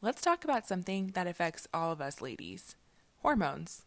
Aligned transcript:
let's 0.00 0.22
talk 0.22 0.44
about 0.44 0.66
something 0.66 1.10
that 1.14 1.26
affects 1.26 1.66
all 1.74 1.92
of 1.92 2.00
us 2.00 2.20
ladies 2.20 2.76
hormones. 3.22 3.84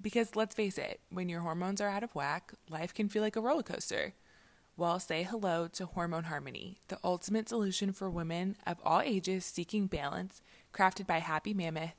Because 0.00 0.36
let's 0.36 0.54
face 0.54 0.76
it, 0.76 1.00
when 1.10 1.30
your 1.30 1.40
hormones 1.40 1.80
are 1.80 1.88
out 1.88 2.02
of 2.02 2.14
whack, 2.14 2.52
life 2.68 2.92
can 2.92 3.08
feel 3.08 3.22
like 3.22 3.36
a 3.36 3.40
roller 3.40 3.62
coaster. 3.62 4.12
Well, 4.76 5.00
say 5.00 5.22
hello 5.22 5.68
to 5.68 5.86
Hormone 5.86 6.24
Harmony, 6.24 6.80
the 6.88 6.98
ultimate 7.02 7.48
solution 7.48 7.92
for 7.92 8.10
women 8.10 8.56
of 8.66 8.76
all 8.84 9.00
ages 9.00 9.46
seeking 9.46 9.86
balance, 9.86 10.42
crafted 10.74 11.06
by 11.06 11.20
Happy 11.20 11.54
Mammoth. 11.54 11.94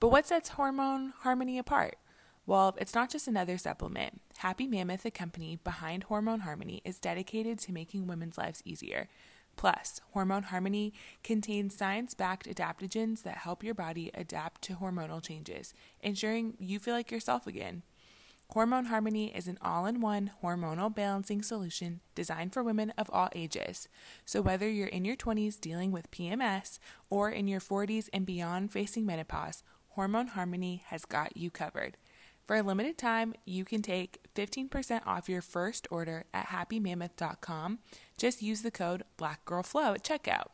But 0.00 0.08
what 0.08 0.26
sets 0.26 0.50
Hormone 0.50 1.12
Harmony 1.20 1.56
apart? 1.56 1.94
Well, 2.46 2.74
it's 2.80 2.96
not 2.96 3.10
just 3.10 3.28
another 3.28 3.58
supplement. 3.58 4.20
Happy 4.38 4.66
Mammoth, 4.66 5.04
the 5.04 5.12
company 5.12 5.60
behind 5.62 6.04
Hormone 6.04 6.40
Harmony, 6.40 6.82
is 6.84 6.98
dedicated 6.98 7.60
to 7.60 7.72
making 7.72 8.08
women's 8.08 8.36
lives 8.36 8.62
easier. 8.64 9.08
Plus, 9.60 10.00
Hormone 10.12 10.44
Harmony 10.44 10.94
contains 11.22 11.76
science 11.76 12.14
backed 12.14 12.48
adaptogens 12.48 13.24
that 13.24 13.36
help 13.36 13.62
your 13.62 13.74
body 13.74 14.10
adapt 14.14 14.62
to 14.62 14.76
hormonal 14.76 15.22
changes, 15.22 15.74
ensuring 16.00 16.54
you 16.58 16.78
feel 16.78 16.94
like 16.94 17.10
yourself 17.10 17.46
again. 17.46 17.82
Hormone 18.52 18.86
Harmony 18.86 19.36
is 19.36 19.48
an 19.48 19.58
all 19.60 19.84
in 19.84 20.00
one 20.00 20.30
hormonal 20.42 20.94
balancing 20.94 21.42
solution 21.42 22.00
designed 22.14 22.54
for 22.54 22.62
women 22.62 22.94
of 22.96 23.10
all 23.12 23.28
ages. 23.34 23.86
So, 24.24 24.40
whether 24.40 24.66
you're 24.66 24.88
in 24.88 25.04
your 25.04 25.14
20s 25.14 25.60
dealing 25.60 25.92
with 25.92 26.10
PMS 26.10 26.78
or 27.10 27.28
in 27.28 27.46
your 27.46 27.60
40s 27.60 28.08
and 28.14 28.24
beyond 28.24 28.72
facing 28.72 29.04
menopause, 29.04 29.62
Hormone 29.88 30.28
Harmony 30.28 30.84
has 30.86 31.04
got 31.04 31.36
you 31.36 31.50
covered. 31.50 31.98
For 32.50 32.56
a 32.56 32.64
limited 32.64 32.98
time, 32.98 33.34
you 33.44 33.64
can 33.64 33.80
take 33.80 34.18
15% 34.34 35.06
off 35.06 35.28
your 35.28 35.40
first 35.40 35.86
order 35.88 36.24
at 36.34 36.48
happymammoth.com. 36.48 37.78
Just 38.18 38.42
use 38.42 38.62
the 38.62 38.72
code 38.72 39.04
BlackGirlFlow 39.16 39.94
at 39.94 40.02
checkout. 40.02 40.46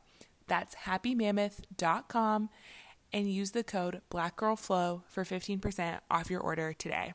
That's 0.46 0.74
happymammoth.com 0.74 2.50
and 3.14 3.32
use 3.32 3.52
the 3.52 3.64
code 3.64 4.02
BlackGirlFlow 4.10 5.04
for 5.08 5.24
15% 5.24 6.00
off 6.10 6.28
your 6.28 6.42
order 6.42 6.74
today. 6.74 7.14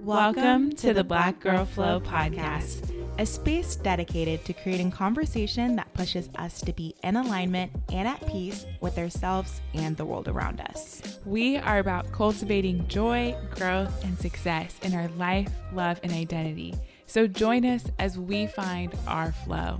Welcome 0.00 0.72
to 0.72 0.92
the 0.92 1.04
Black 1.04 1.38
Girl 1.38 1.64
Flow 1.64 2.00
podcast, 2.00 2.95
a 3.18 3.24
space 3.24 3.76
dedicated 3.76 4.44
to 4.44 4.52
creating 4.52 4.90
conversation 4.90 5.76
that 5.76 5.92
pushes 5.94 6.28
us 6.36 6.60
to 6.60 6.72
be 6.72 6.94
in 7.02 7.16
alignment 7.16 7.72
and 7.90 8.06
at 8.06 8.26
peace 8.26 8.66
with 8.80 8.98
ourselves 8.98 9.60
and 9.74 9.96
the 9.96 10.04
world 10.04 10.28
around 10.28 10.60
us. 10.60 11.18
We 11.24 11.56
are 11.56 11.78
about 11.78 12.12
cultivating 12.12 12.86
joy, 12.88 13.34
growth, 13.54 14.04
and 14.04 14.18
success 14.18 14.78
in 14.82 14.94
our 14.94 15.08
life, 15.16 15.50
love, 15.72 15.98
and 16.02 16.12
identity. 16.12 16.74
So 17.06 17.26
join 17.26 17.64
us 17.64 17.84
as 17.98 18.18
we 18.18 18.46
find 18.46 18.92
our 19.06 19.32
flow. 19.32 19.78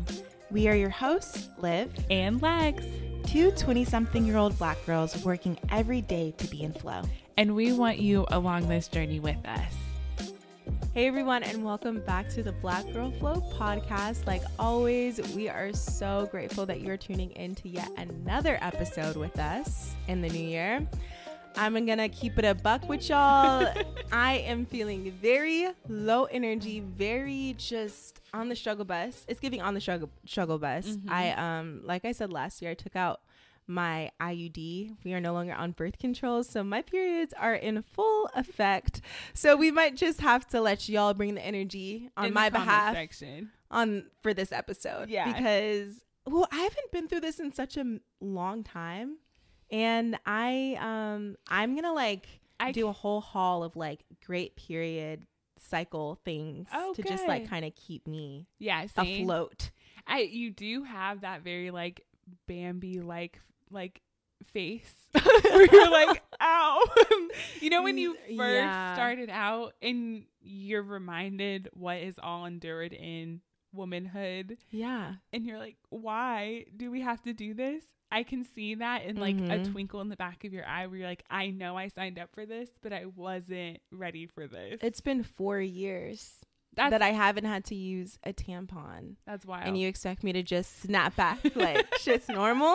We 0.51 0.69
are 0.69 0.77
your 0.77 0.91
hosts, 0.91 1.49
Liv 1.59 1.93
and 2.09 2.41
Lex, 2.41 2.85
two 3.27 3.51
20 3.51 3.85
something 3.85 4.25
year 4.25 4.37
old 4.37 4.57
black 4.59 4.79
girls 4.87 5.25
working 5.25 5.59
every 5.71 6.01
day 6.01 6.33
to 6.39 6.47
be 6.47 6.63
in 6.63 6.73
flow. 6.73 7.03
And 7.37 7.55
we 7.55 7.73
want 7.73 7.99
you 7.99 8.25
along 8.31 8.69
this 8.69 8.89
journey 8.89 9.21
with 9.21 9.45
us. 9.45 9.75
Hey 10.97 11.09
everyone, 11.09 11.43
and 11.43 11.63
welcome 11.63 12.01
back 12.01 12.27
to 12.31 12.43
the 12.43 12.53
Black 12.53 12.91
Girl 12.91 13.11
Flow 13.11 13.45
podcast. 13.53 14.27
Like 14.27 14.41
always, 14.59 15.21
we 15.37 15.47
are 15.47 15.71
so 15.75 16.27
grateful 16.31 16.65
that 16.65 16.81
you're 16.81 16.97
tuning 16.97 17.33
in 17.33 17.55
to 17.57 17.69
yet 17.69 17.91
another 17.99 18.57
episode 18.63 19.15
with 19.15 19.39
us 19.39 19.95
in 20.09 20.23
the 20.23 20.31
new 20.31 20.43
year. 20.43 20.89
I'm 21.55 21.85
gonna 21.85 22.09
keep 22.09 22.39
it 22.39 22.47
a 22.47 22.55
buck 22.55 22.89
with 22.89 23.11
y'all. 23.11 23.71
I 24.11 24.37
am 24.47 24.65
feeling 24.65 25.13
very 25.21 25.69
low 25.87 26.25
energy, 26.25 26.81
very 26.81 27.55
just 27.59 28.23
on 28.33 28.49
the 28.49 28.57
struggle 28.57 28.87
bus. 28.87 29.27
It's 29.29 29.39
giving 29.39 29.61
on 29.61 29.75
the 29.75 29.83
struggle 29.83 30.09
struggle 30.25 30.59
bus. 30.59 30.87
Mm-hmm. 30.87 31.11
I 31.11 31.33
um 31.33 31.83
like 31.85 32.07
I 32.07 32.13
said 32.13 32.33
last 32.33 32.63
year, 32.63 32.71
I 32.71 32.75
took 32.75 32.97
out 32.97 33.21
my 33.67 34.11
IUD. 34.21 34.97
We 35.05 35.15
are 35.15 35.21
no 35.21 35.33
longer 35.33 35.55
on 35.55 35.73
birth 35.73 35.99
control, 35.99 36.43
so 36.45 36.63
my 36.63 36.83
periods 36.83 37.35
are 37.39 37.55
in 37.55 37.83
full 37.83 38.29
effect. 38.35 39.01
So 39.35 39.57
we 39.57 39.71
might 39.71 39.97
just 39.97 40.21
have 40.21 40.47
to 40.49 40.61
let 40.61 40.89
y'all 40.89 41.15
bring 41.15 41.35
the 41.35 41.45
energy 41.45 42.11
on 42.17 42.27
in 42.27 42.33
my 42.33 42.49
behalf 42.49 42.95
section. 42.95 43.51
on 43.71 44.07
for 44.23 44.35
this 44.35 44.53
episode. 44.53 45.09
Yeah, 45.09 45.33
because 45.33 46.05
well, 46.27 46.49
I 46.51 46.59
haven't 46.59 46.93
been 46.93 47.09
through 47.09 47.21
this 47.21 47.39
in 47.41 47.53
such 47.53 47.77
a 47.77 47.99
long 48.21 48.65
time, 48.65 49.19
and 49.71 50.19
I 50.27 50.79
um 50.81 51.37
I'm 51.49 51.75
gonna 51.75 51.93
like 51.93 52.27
I 52.59 52.73
do 52.73 52.89
a 52.89 52.93
whole 52.93 53.21
haul 53.21 53.63
of 53.63 53.77
like 53.77 54.05
great 54.25 54.57
period 54.57 55.27
cycle 55.59 56.21
things 56.25 56.69
oh, 56.73 56.95
to 56.95 57.03
just 57.03 57.27
like 57.27 57.49
kind 57.49 57.65
of 57.65 57.75
keep 57.75 58.07
me 58.07 58.47
yeah 58.59 58.87
afloat. 58.97 59.71
I 60.07 60.21
you 60.21 60.51
do 60.51 60.85
have 60.85 61.23
that 61.23 61.43
very 61.43 61.71
like 61.71 62.05
Bambi 62.47 63.01
like 63.01 63.41
like 63.71 64.01
face 64.53 64.95
where 65.43 65.67
you're 65.67 65.91
like, 65.91 66.23
ow. 66.41 66.83
you 67.61 67.71
know, 67.71 67.83
when 67.83 67.99
you 67.99 68.15
first 68.15 68.39
yeah. 68.39 68.95
started 68.95 69.31
out 69.31 69.75
and 69.83 70.25
you're 70.41 70.83
reminded 70.83 71.69
what 71.73 71.99
is 71.99 72.17
all 72.23 72.45
endured 72.45 72.93
in 72.93 73.41
womanhood. 73.73 74.57
Yeah. 74.71 75.15
And 75.33 75.47
you're 75.47 75.59
like, 75.59 75.77
why 75.91 76.67
do 76.77 76.91
we 76.91 77.01
have 77.03 77.23
to 77.23 77.33
do 77.33 77.55
this? 77.55 77.85
I 78.11 78.23
can 78.23 78.45
see 78.45 78.77
that 78.77 79.05
in 79.05 79.17
like 79.17 79.37
mm-hmm. 79.37 79.51
a 79.51 79.65
twinkle 79.65 80.01
in 80.01 80.09
the 80.09 80.17
back 80.17 80.45
of 80.45 80.53
your 80.53 80.65
eye 80.65 80.87
where 80.87 80.99
you're 80.99 81.09
like, 81.09 81.25
I 81.29 81.51
know 81.51 81.77
I 81.77 81.89
signed 81.89 82.19
up 82.19 82.31
for 82.33 82.47
this, 82.47 82.71
but 82.83 82.93
I 82.93 83.07
wasn't 83.07 83.81
ready 83.91 84.27
for 84.27 84.47
this. 84.47 84.79
It's 84.81 85.01
been 85.01 85.23
four 85.23 85.61
years. 85.61 86.33
That's, 86.77 86.91
that 86.91 87.03
I 87.03 87.09
haven't 87.09 87.47
had 87.47 87.65
to 87.67 87.75
use 87.75 88.19
a 88.23 88.35
tampon. 88.35 89.17
That's 89.27 89.47
wild. 89.47 89.67
And 89.67 89.79
you 89.79 89.89
expect 89.89 90.23
me 90.23 90.33
to 90.35 90.43
just 90.43 90.83
snap 90.83 91.17
back 91.17 91.39
like 91.57 91.87
shit's 91.99 92.29
normal? 92.29 92.75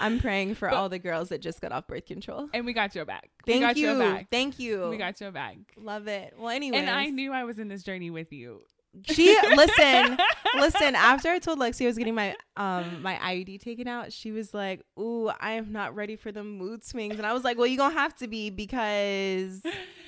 I'm 0.00 0.18
praying 0.20 0.54
for 0.56 0.68
but, 0.68 0.76
all 0.76 0.88
the 0.88 0.98
girls 0.98 1.30
that 1.30 1.40
just 1.40 1.60
got 1.60 1.72
off 1.72 1.86
birth 1.86 2.06
control. 2.06 2.48
And 2.52 2.66
we 2.66 2.72
got 2.72 2.94
your 2.94 3.04
back. 3.04 3.30
Thank 3.46 3.76
you. 3.76 3.98
Back. 3.98 4.28
Thank 4.30 4.58
you. 4.58 4.88
We 4.88 4.96
got 4.96 5.20
your 5.20 5.32
back. 5.32 5.56
Love 5.76 6.08
it. 6.08 6.34
Well, 6.38 6.50
anyway. 6.50 6.78
And 6.78 6.90
I 6.90 7.06
knew 7.06 7.32
I 7.32 7.44
was 7.44 7.58
in 7.58 7.68
this 7.68 7.82
journey 7.82 8.10
with 8.10 8.32
you. 8.32 8.62
She 9.04 9.36
listen, 9.54 10.16
listen. 10.56 10.94
After 10.94 11.28
I 11.28 11.38
told 11.38 11.58
Lexi 11.58 11.82
I 11.82 11.86
was 11.86 11.98
getting 11.98 12.14
my 12.14 12.34
um 12.56 13.02
my 13.02 13.16
IUD 13.16 13.60
taken 13.60 13.86
out, 13.86 14.12
she 14.12 14.32
was 14.32 14.54
like, 14.54 14.80
"Ooh, 14.98 15.28
I 15.38 15.52
am 15.52 15.72
not 15.72 15.94
ready 15.94 16.16
for 16.16 16.32
the 16.32 16.42
mood 16.42 16.82
swings," 16.82 17.16
and 17.16 17.26
I 17.26 17.34
was 17.34 17.44
like, 17.44 17.58
"Well, 17.58 17.66
you 17.66 17.76
gonna 17.76 17.92
have 17.92 18.16
to 18.16 18.26
be 18.26 18.48
because 18.48 19.60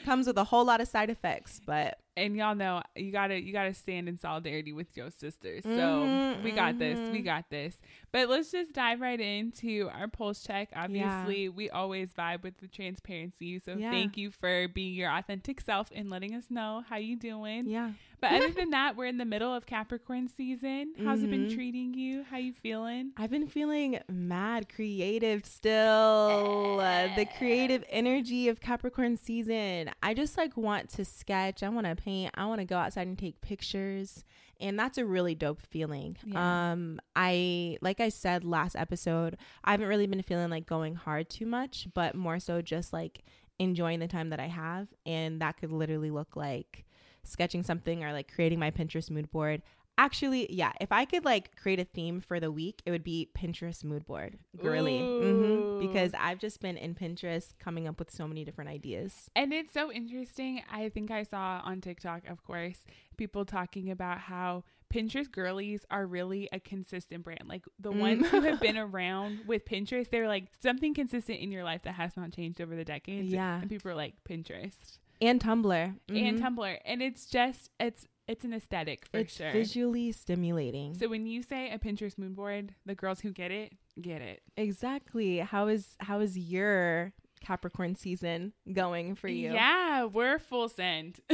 comes 0.08 0.26
with 0.26 0.38
a 0.38 0.44
whole 0.44 0.64
lot 0.64 0.80
of 0.80 0.88
side 0.88 1.10
effects." 1.10 1.60
But 1.64 1.98
and 2.18 2.36
y'all 2.36 2.54
know 2.54 2.82
you 2.96 3.12
gotta 3.12 3.40
you 3.40 3.52
gotta 3.52 3.72
stand 3.74 4.08
in 4.08 4.18
solidarity 4.18 4.72
with 4.72 4.96
your 4.96 5.10
sisters. 5.10 5.62
So 5.62 5.70
mm-hmm, 5.70 6.42
we 6.42 6.50
got 6.50 6.74
mm-hmm. 6.74 6.78
this, 6.78 6.98
we 6.98 7.18
mm-hmm. 7.18 7.24
got 7.24 7.50
this. 7.50 7.76
But 8.10 8.28
let's 8.28 8.50
just 8.50 8.72
dive 8.72 9.00
right 9.00 9.20
into 9.20 9.88
our 9.92 10.08
pulse 10.08 10.42
check. 10.42 10.70
Obviously, 10.74 11.44
yeah. 11.44 11.50
we 11.50 11.70
always 11.70 12.12
vibe 12.14 12.42
with 12.42 12.58
the 12.58 12.66
transparency. 12.66 13.60
So 13.60 13.76
yeah. 13.76 13.90
thank 13.90 14.16
you 14.16 14.30
for 14.30 14.66
being 14.68 14.94
your 14.94 15.10
authentic 15.10 15.60
self 15.60 15.90
and 15.94 16.10
letting 16.10 16.34
us 16.34 16.44
know 16.50 16.82
how 16.88 16.96
you 16.96 17.16
doing. 17.16 17.68
Yeah. 17.68 17.92
But 18.20 18.32
other 18.32 18.50
than 18.50 18.70
that, 18.70 18.96
we're 18.96 19.06
in 19.06 19.18
the 19.18 19.24
middle 19.24 19.54
of 19.54 19.66
Capricorn 19.66 20.28
season. 20.28 20.94
How's 21.04 21.18
mm-hmm. 21.18 21.26
it 21.26 21.30
been 21.30 21.46
mm-hmm. 21.46 21.54
treating 21.54 21.94
you? 21.94 22.24
How 22.24 22.38
you 22.38 22.52
feeling? 22.52 23.12
I've 23.16 23.30
been 23.30 23.46
feeling 23.46 24.00
mad 24.10 24.68
creative 24.74 25.46
still. 25.46 26.78
The 26.78 27.28
creative 27.38 27.84
energy 27.88 28.48
of 28.48 28.60
Capricorn 28.60 29.16
season. 29.16 29.90
I 30.02 30.14
just 30.14 30.36
like 30.36 30.56
want 30.56 30.90
to 30.90 31.04
sketch. 31.04 31.62
I 31.62 31.68
want 31.68 31.86
to 31.86 31.96
paint. 31.96 32.32
I 32.34 32.46
want 32.46 32.60
to 32.60 32.64
go 32.64 32.76
outside 32.76 33.06
and 33.06 33.18
take 33.18 33.40
pictures. 33.40 34.24
And 34.60 34.78
that's 34.78 34.98
a 34.98 35.04
really 35.04 35.34
dope 35.34 35.62
feeling. 35.62 36.16
Yeah. 36.24 36.72
Um 36.72 37.00
I 37.16 37.78
like 37.80 38.00
I 38.00 38.08
said 38.08 38.44
last 38.44 38.76
episode, 38.76 39.36
I 39.64 39.72
haven't 39.72 39.88
really 39.88 40.06
been 40.06 40.22
feeling 40.22 40.50
like 40.50 40.66
going 40.66 40.94
hard 40.94 41.28
too 41.28 41.46
much, 41.46 41.88
but 41.94 42.14
more 42.14 42.38
so 42.38 42.62
just 42.62 42.92
like 42.92 43.24
enjoying 43.58 43.98
the 43.98 44.08
time 44.08 44.30
that 44.30 44.40
I 44.40 44.46
have 44.46 44.88
and 45.04 45.40
that 45.40 45.56
could 45.56 45.72
literally 45.72 46.10
look 46.10 46.36
like 46.36 46.84
sketching 47.24 47.62
something 47.62 48.04
or 48.04 48.12
like 48.12 48.32
creating 48.32 48.58
my 48.58 48.70
Pinterest 48.70 49.10
mood 49.10 49.30
board. 49.30 49.62
Actually, 49.98 50.46
yeah, 50.54 50.72
if 50.80 50.92
I 50.92 51.04
could 51.04 51.24
like 51.24 51.56
create 51.56 51.80
a 51.80 51.84
theme 51.84 52.20
for 52.20 52.38
the 52.38 52.52
week, 52.52 52.80
it 52.86 52.92
would 52.92 53.02
be 53.02 53.28
Pinterest 53.36 53.82
mood 53.82 54.06
board 54.06 54.38
girly. 54.56 55.00
Mm-hmm. 55.00 55.80
Because 55.86 56.12
I've 56.18 56.38
just 56.38 56.60
been 56.60 56.76
in 56.76 56.94
Pinterest 56.94 57.58
coming 57.58 57.88
up 57.88 57.98
with 57.98 58.10
so 58.10 58.28
many 58.28 58.44
different 58.44 58.70
ideas. 58.70 59.28
And 59.34 59.52
it's 59.52 59.72
so 59.72 59.90
interesting. 59.90 60.62
I 60.72 60.88
think 60.88 61.10
I 61.10 61.24
saw 61.24 61.60
on 61.64 61.80
TikTok, 61.80 62.28
of 62.28 62.44
course, 62.44 62.78
people 63.16 63.44
talking 63.44 63.90
about 63.90 64.18
how 64.18 64.62
Pinterest 64.94 65.30
girlies 65.30 65.84
are 65.90 66.06
really 66.06 66.48
a 66.52 66.60
consistent 66.60 67.24
brand. 67.24 67.44
Like 67.46 67.64
the 67.80 67.90
mm. 67.90 67.98
ones 67.98 68.28
who 68.28 68.40
have 68.42 68.60
been 68.60 68.78
around 68.78 69.40
with 69.46 69.64
Pinterest, 69.64 70.08
they're 70.10 70.28
like 70.28 70.46
something 70.62 70.94
consistent 70.94 71.40
in 71.40 71.50
your 71.50 71.64
life 71.64 71.82
that 71.82 71.94
has 71.94 72.16
not 72.16 72.32
changed 72.32 72.60
over 72.60 72.76
the 72.76 72.84
decades. 72.84 73.32
Yeah. 73.32 73.60
And 73.60 73.68
people 73.68 73.90
are 73.90 73.96
like 73.96 74.14
Pinterest 74.28 74.98
and 75.20 75.40
Tumblr 75.40 75.64
mm-hmm. 75.64 76.16
and 76.16 76.40
Tumblr, 76.40 76.78
and 76.84 77.02
it's 77.02 77.26
just 77.26 77.70
it's 77.80 78.06
it's 78.28 78.44
an 78.44 78.52
aesthetic 78.52 79.06
for 79.06 79.18
it's 79.18 79.36
sure. 79.36 79.50
visually 79.50 80.12
stimulating. 80.12 80.94
So 80.94 81.08
when 81.08 81.26
you 81.26 81.42
say 81.42 81.70
a 81.70 81.78
Pinterest 81.78 82.18
mood 82.18 82.36
board, 82.36 82.74
the 82.86 82.94
girls 82.94 83.20
who 83.20 83.32
get 83.32 83.50
it 83.50 83.72
get 84.00 84.20
it 84.22 84.42
exactly. 84.56 85.38
How 85.38 85.66
is 85.68 85.96
how 85.98 86.20
is 86.20 86.38
your 86.38 87.12
Capricorn 87.40 87.94
season 87.96 88.52
going 88.72 89.14
for 89.14 89.28
you? 89.28 89.52
Yeah, 89.52 90.04
we're 90.04 90.38
full 90.38 90.68
send. 90.68 91.20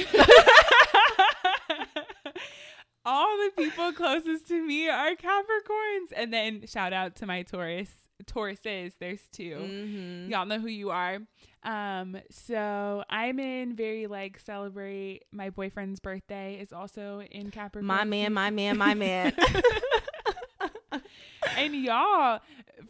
all 3.04 3.36
the 3.36 3.50
people 3.56 3.92
closest 3.92 4.46
to 4.48 4.64
me 4.66 4.88
are 4.88 5.14
Capricorns. 5.14 6.12
And 6.16 6.32
then 6.32 6.66
shout 6.66 6.92
out 6.92 7.16
to 7.16 7.26
my 7.26 7.42
Taurus. 7.42 7.90
Tauruses, 8.22 8.92
there's 9.00 9.20
2 9.32 9.56
Mhm. 9.56 10.30
Y'all 10.30 10.46
know 10.46 10.58
who 10.60 10.68
you 10.68 10.90
are. 10.90 11.18
Um, 11.62 12.16
so 12.30 13.02
I'm 13.10 13.38
in 13.40 13.74
very 13.74 14.06
like 14.06 14.38
celebrate 14.38 15.24
my 15.32 15.50
boyfriend's 15.50 16.00
birthday 16.00 16.58
is 16.60 16.72
also 16.72 17.20
in 17.22 17.50
Capricorn. 17.50 17.86
My 17.86 18.04
man, 18.04 18.32
my 18.32 18.50
man, 18.50 18.78
my 18.78 18.94
man. 18.94 19.34
and 21.56 21.74
y'all, 21.74 22.40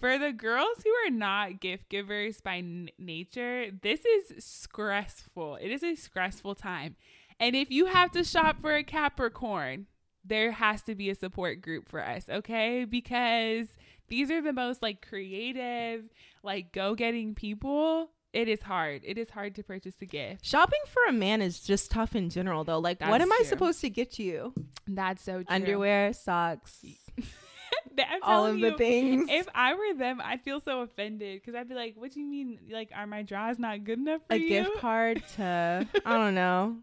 for 0.00 0.19
the 0.19 0.32
girls 0.32 0.79
who 0.85 0.91
are 0.91 1.11
not 1.11 1.61
gift 1.61 1.88
givers 1.88 2.41
by 2.41 2.59
n- 2.59 2.91
nature, 2.99 3.70
this 3.82 4.05
is 4.05 4.44
stressful. 4.44 5.56
It 5.56 5.70
is 5.70 5.82
a 5.82 5.94
stressful 5.94 6.55
time. 6.56 6.97
And 7.41 7.56
if 7.56 7.70
you 7.70 7.87
have 7.87 8.12
to 8.12 8.23
shop 8.23 8.61
for 8.61 8.75
a 8.75 8.85
Capricorn, 8.85 9.87
there 10.25 10.53
has 10.53 10.82
to 10.82 10.94
be 10.94 11.11
a 11.11 11.15
support 11.15 11.61
group 11.61 11.88
for 11.88 12.00
us, 12.05 12.29
okay? 12.29 12.85
Because 12.85 13.69
these 14.09 14.31
are 14.31 14.43
the 14.43 14.53
most 14.53 14.83
like 14.83 15.06
creative, 15.06 16.05
like 16.43 16.73
go 16.73 16.95
getting 16.95 17.35
people. 17.35 18.11
It 18.33 18.49
is 18.49 18.62
hard. 18.62 19.03
It 19.05 19.17
is 19.17 19.31
hard 19.31 19.55
to 19.55 19.62
purchase 19.62 19.95
a 20.03 20.06
gift. 20.06 20.45
Shopping 20.45 20.81
for 20.89 21.05
a 21.09 21.12
man 21.12 21.41
is 21.41 21.61
just 21.61 21.93
tough 21.93 22.17
in 22.17 22.31
general, 22.31 22.65
though. 22.65 22.81
Like, 22.81 23.01
what 23.01 23.19
That's 23.19 23.23
am 23.23 23.33
I 23.33 23.45
supposed 23.45 23.81
to 23.83 23.91
get 23.91 24.19
you? 24.19 24.53
That's 24.89 25.23
so 25.23 25.45
true. 25.45 25.47
Underwear, 25.49 26.12
socks, 26.12 26.85
all 28.23 28.47
of 28.47 28.61
the 28.61 28.73
things. 28.73 29.29
If 29.31 29.47
I 29.55 29.75
were 29.75 29.97
them, 29.97 30.21
I'd 30.23 30.43
feel 30.43 30.61
so 30.61 30.81
offended 30.81 31.41
because 31.41 31.55
I'd 31.55 31.69
be 31.69 31.75
like, 31.77 31.95
"What 31.97 32.12
do 32.12 32.21
you 32.21 32.27
mean? 32.27 32.59
Like, 32.71 32.91
are 32.95 33.06
my 33.06 33.23
drawers 33.23 33.59
not 33.59 33.85
good 33.85 33.99
enough 34.01 34.23
for 34.29 34.35
a 34.35 34.39
you? 34.39 34.49
gift 34.49 34.79
card 34.79 35.23
to, 35.37 35.87
I 36.05 36.17
don't 36.17 36.35
know. 36.35 36.79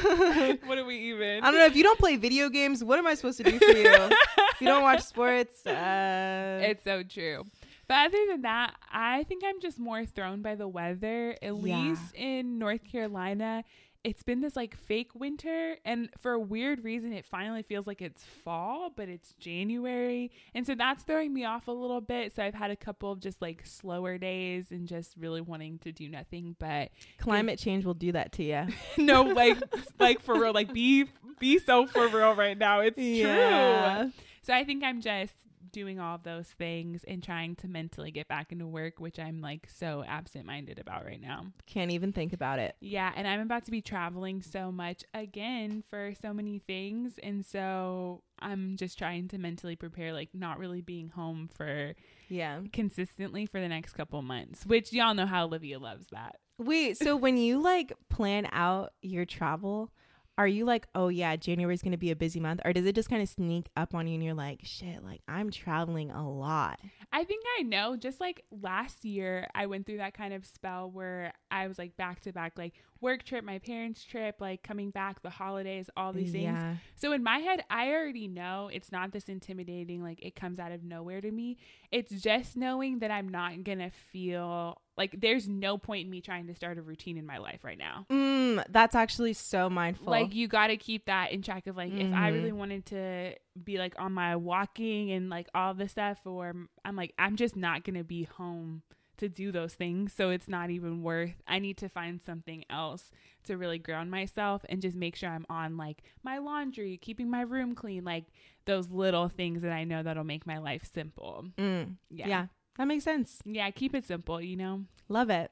what 0.64 0.78
are 0.78 0.84
we 0.84 0.96
even? 1.10 1.42
I 1.44 1.50
don't 1.50 1.60
know. 1.60 1.66
If 1.66 1.76
you 1.76 1.82
don't 1.82 1.98
play 1.98 2.16
video 2.16 2.48
games, 2.48 2.82
what 2.82 2.98
am 2.98 3.06
I 3.06 3.14
supposed 3.14 3.38
to 3.38 3.44
do 3.44 3.58
for 3.58 3.64
you? 3.70 3.84
if 3.86 4.60
you 4.60 4.66
don't 4.66 4.82
watch 4.82 5.02
sports, 5.02 5.66
uh, 5.66 6.60
It's 6.62 6.84
so 6.84 7.02
true. 7.02 7.44
But 7.86 8.06
other 8.08 8.18
than 8.30 8.42
that, 8.42 8.74
I 8.92 9.24
think 9.24 9.42
I'm 9.46 9.60
just 9.60 9.78
more 9.78 10.04
thrown 10.06 10.40
by 10.42 10.54
the 10.54 10.66
weather. 10.68 11.32
At 11.42 11.42
Yeah. 11.42 11.50
least 11.52 12.14
in 12.14 12.58
North 12.58 12.82
Carolina, 12.90 13.64
it's 14.04 14.22
been 14.22 14.42
this 14.42 14.54
like 14.54 14.76
fake 14.76 15.14
winter, 15.14 15.76
and 15.84 16.10
for 16.20 16.32
a 16.32 16.38
weird 16.38 16.84
reason, 16.84 17.12
it 17.12 17.24
finally 17.24 17.62
feels 17.62 17.86
like 17.86 18.02
it's 18.02 18.22
fall, 18.22 18.90
but 18.94 19.08
it's 19.08 19.32
January, 19.40 20.30
and 20.54 20.66
so 20.66 20.74
that's 20.74 21.02
throwing 21.04 21.32
me 21.32 21.46
off 21.46 21.68
a 21.68 21.72
little 21.72 22.02
bit. 22.02 22.34
So 22.34 22.42
I've 22.42 22.54
had 22.54 22.70
a 22.70 22.76
couple 22.76 23.10
of 23.10 23.20
just 23.20 23.40
like 23.40 23.64
slower 23.64 24.18
days 24.18 24.66
and 24.70 24.86
just 24.86 25.16
really 25.16 25.40
wanting 25.40 25.78
to 25.80 25.92
do 25.92 26.08
nothing 26.08 26.54
but 26.58 26.90
climate 27.18 27.58
change 27.58 27.86
will 27.86 27.94
do 27.94 28.12
that 28.12 28.32
to 28.32 28.44
you. 28.44 28.66
no, 28.98 29.22
like 29.22 29.58
like 29.98 30.20
for 30.20 30.38
real, 30.38 30.52
like 30.52 30.72
be 30.72 31.06
be 31.40 31.58
so 31.58 31.86
for 31.86 32.06
real 32.08 32.34
right 32.34 32.58
now. 32.58 32.80
It's 32.80 32.96
true. 32.96 34.12
So 34.42 34.52
I 34.52 34.64
think 34.64 34.84
I'm 34.84 35.00
just 35.00 35.32
doing 35.74 36.00
all 36.00 36.14
of 36.14 36.22
those 36.22 36.46
things 36.46 37.04
and 37.06 37.22
trying 37.22 37.54
to 37.56 37.68
mentally 37.68 38.10
get 38.10 38.28
back 38.28 38.50
into 38.52 38.66
work, 38.66 38.98
which 38.98 39.18
I'm 39.18 39.42
like 39.42 39.68
so 39.68 40.02
absent 40.08 40.46
minded 40.46 40.78
about 40.78 41.04
right 41.04 41.20
now. 41.20 41.48
Can't 41.66 41.90
even 41.90 42.12
think 42.12 42.32
about 42.32 42.58
it. 42.58 42.74
Yeah, 42.80 43.12
and 43.14 43.28
I'm 43.28 43.40
about 43.40 43.66
to 43.66 43.70
be 43.70 43.82
traveling 43.82 44.40
so 44.40 44.72
much 44.72 45.04
again 45.12 45.82
for 45.90 46.14
so 46.22 46.32
many 46.32 46.60
things. 46.60 47.18
And 47.22 47.44
so 47.44 48.22
I'm 48.38 48.76
just 48.76 48.96
trying 48.96 49.28
to 49.28 49.38
mentally 49.38 49.76
prepare, 49.76 50.12
like 50.14 50.30
not 50.32 50.58
really 50.58 50.80
being 50.80 51.10
home 51.10 51.50
for 51.52 51.94
Yeah. 52.30 52.60
consistently 52.72 53.44
for 53.44 53.60
the 53.60 53.68
next 53.68 53.92
couple 53.92 54.22
months, 54.22 54.64
which 54.64 54.92
y'all 54.92 55.12
know 55.14 55.26
how 55.26 55.44
Olivia 55.44 55.78
loves 55.78 56.06
that. 56.12 56.36
Wait, 56.56 56.96
so 56.96 57.16
when 57.16 57.36
you 57.36 57.58
like 57.60 57.92
plan 58.08 58.48
out 58.52 58.92
your 59.02 59.24
travel, 59.24 59.90
are 60.36 60.48
you 60.48 60.64
like, 60.64 60.86
oh 60.94 61.08
yeah, 61.08 61.36
January 61.36 61.74
is 61.74 61.82
going 61.82 61.92
to 61.92 61.98
be 61.98 62.10
a 62.10 62.16
busy 62.16 62.40
month? 62.40 62.60
Or 62.64 62.72
does 62.72 62.86
it 62.86 62.94
just 62.94 63.08
kind 63.08 63.22
of 63.22 63.28
sneak 63.28 63.68
up 63.76 63.94
on 63.94 64.06
you 64.06 64.14
and 64.14 64.24
you're 64.24 64.34
like, 64.34 64.60
shit, 64.64 65.04
like 65.04 65.20
I'm 65.28 65.50
traveling 65.50 66.10
a 66.10 66.28
lot? 66.28 66.80
I 67.12 67.24
think 67.24 67.44
I 67.58 67.62
know. 67.62 67.96
Just 67.96 68.20
like 68.20 68.44
last 68.50 69.04
year, 69.04 69.46
I 69.54 69.66
went 69.66 69.86
through 69.86 69.98
that 69.98 70.14
kind 70.14 70.34
of 70.34 70.44
spell 70.44 70.90
where 70.90 71.32
I 71.50 71.68
was 71.68 71.78
like 71.78 71.96
back 71.96 72.20
to 72.22 72.32
back, 72.32 72.54
like 72.56 72.74
work 73.04 73.22
trip, 73.22 73.44
my 73.44 73.58
parents' 73.58 74.02
trip, 74.02 74.40
like 74.40 74.62
coming 74.62 74.90
back, 74.90 75.22
the 75.22 75.30
holidays, 75.30 75.90
all 75.94 76.12
these 76.12 76.32
things. 76.32 76.44
Yeah. 76.44 76.76
So 76.96 77.12
in 77.12 77.22
my 77.22 77.38
head, 77.38 77.62
I 77.68 77.90
already 77.90 78.26
know 78.26 78.70
it's 78.72 78.90
not 78.90 79.12
this 79.12 79.28
intimidating, 79.28 80.02
like 80.02 80.24
it 80.24 80.34
comes 80.34 80.58
out 80.58 80.72
of 80.72 80.82
nowhere 80.82 81.20
to 81.20 81.30
me. 81.30 81.58
It's 81.92 82.10
just 82.10 82.56
knowing 82.56 83.00
that 83.00 83.10
I'm 83.10 83.28
not 83.28 83.62
gonna 83.62 83.90
feel 84.10 84.78
like 84.96 85.20
there's 85.20 85.46
no 85.46 85.76
point 85.76 86.06
in 86.06 86.10
me 86.10 86.22
trying 86.22 86.46
to 86.46 86.54
start 86.54 86.78
a 86.78 86.82
routine 86.82 87.18
in 87.18 87.26
my 87.26 87.36
life 87.38 87.62
right 87.62 87.78
now. 87.78 88.06
Mm, 88.10 88.64
that's 88.70 88.94
actually 88.94 89.34
so 89.34 89.68
mindful. 89.68 90.10
Like 90.10 90.34
you 90.34 90.48
got 90.48 90.68
to 90.68 90.76
keep 90.76 91.06
that 91.06 91.32
in 91.32 91.42
check 91.42 91.66
of 91.66 91.76
like 91.76 91.92
if 91.92 92.12
I 92.12 92.28
really 92.28 92.52
wanted 92.52 92.86
to 92.86 93.34
be 93.62 93.76
like 93.76 93.94
on 93.98 94.12
my 94.12 94.36
walking 94.36 95.12
and 95.12 95.28
like 95.28 95.48
all 95.54 95.74
this 95.74 95.92
stuff, 95.92 96.18
or 96.24 96.54
I'm 96.84 96.96
like 96.96 97.12
I'm 97.18 97.36
just 97.36 97.54
not 97.54 97.84
gonna 97.84 98.04
be 98.04 98.24
home 98.24 98.82
to 99.18 99.28
do 99.28 99.52
those 99.52 99.74
things, 99.74 100.12
so 100.12 100.30
it's 100.30 100.48
not 100.48 100.70
even 100.70 101.02
worth. 101.02 101.34
I 101.46 101.58
need 101.58 101.76
to 101.78 101.88
find 101.88 102.20
something 102.20 102.64
else 102.68 103.10
to 103.44 103.56
really 103.56 103.78
ground 103.78 104.10
myself 104.10 104.64
and 104.68 104.80
just 104.82 104.96
make 104.96 105.16
sure 105.16 105.28
I'm 105.30 105.46
on 105.48 105.76
like 105.76 106.02
my 106.22 106.38
laundry, 106.38 106.96
keeping 106.96 107.30
my 107.30 107.42
room 107.42 107.74
clean, 107.74 108.04
like 108.04 108.24
those 108.64 108.88
little 108.90 109.28
things 109.28 109.62
that 109.62 109.72
I 109.72 109.84
know 109.84 110.02
that'll 110.02 110.24
make 110.24 110.46
my 110.46 110.58
life 110.58 110.88
simple. 110.92 111.46
Mm, 111.58 111.96
Yeah. 112.10 112.26
yeah, 112.28 112.46
that 112.78 112.86
makes 112.86 113.04
sense. 113.04 113.40
Yeah, 113.44 113.70
keep 113.70 113.94
it 113.94 114.04
simple, 114.04 114.40
you 114.40 114.56
know? 114.56 114.84
Love 115.08 115.30
it. 115.30 115.50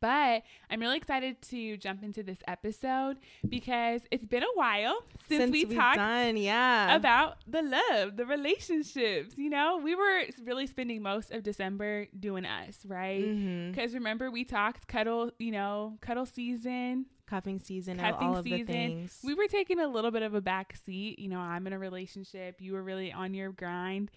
But 0.00 0.42
I'm 0.70 0.80
really 0.80 0.96
excited 0.96 1.40
to 1.50 1.76
jump 1.76 2.02
into 2.02 2.22
this 2.22 2.38
episode 2.48 3.18
because 3.48 4.02
it's 4.10 4.24
been 4.24 4.42
a 4.42 4.54
while 4.54 4.98
since, 5.28 5.50
we 5.50 5.64
we've 5.64 5.76
talked 5.76 5.96
done, 5.98 6.36
yeah. 6.36 6.94
about 6.94 7.38
the 7.46 7.62
love, 7.62 8.16
the 8.16 8.26
relationships. 8.26 9.36
You 9.36 9.50
know, 9.50 9.80
we 9.82 9.94
were 9.94 10.22
really 10.44 10.66
spending 10.66 11.02
most 11.02 11.30
of 11.30 11.42
December 11.42 12.06
doing 12.18 12.44
us, 12.44 12.78
right? 12.86 13.24
Mhm. 13.24 13.70
Because 13.72 13.94
remember, 13.94 14.30
we 14.30 14.44
talked 14.44 14.86
cuddle, 14.88 15.30
you 15.38 15.50
know, 15.52 15.98
cuddle 16.00 16.26
season, 16.26 17.06
Cuffing 17.26 17.58
season, 17.58 17.96
cuffing 17.98 18.28
all 18.28 18.36
of 18.36 18.44
the 18.44 18.50
season. 18.50 18.66
things. 18.66 19.18
We 19.24 19.32
were 19.34 19.46
taking 19.48 19.80
a 19.80 19.88
little 19.88 20.10
bit 20.10 20.22
of 20.22 20.34
a 20.34 20.42
back 20.42 20.76
seat. 20.84 21.18
You 21.18 21.28
know, 21.30 21.38
I'm 21.38 21.66
in 21.66 21.72
a 21.72 21.78
relationship. 21.78 22.60
You 22.60 22.74
were 22.74 22.82
really 22.82 23.12
on 23.14 23.32
your 23.32 23.50
grind. 23.50 24.10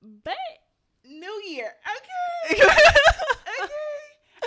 But 0.00 0.34
New 1.04 1.42
Year, 1.48 1.72
okay. 2.52 2.62
okay. 2.62 3.68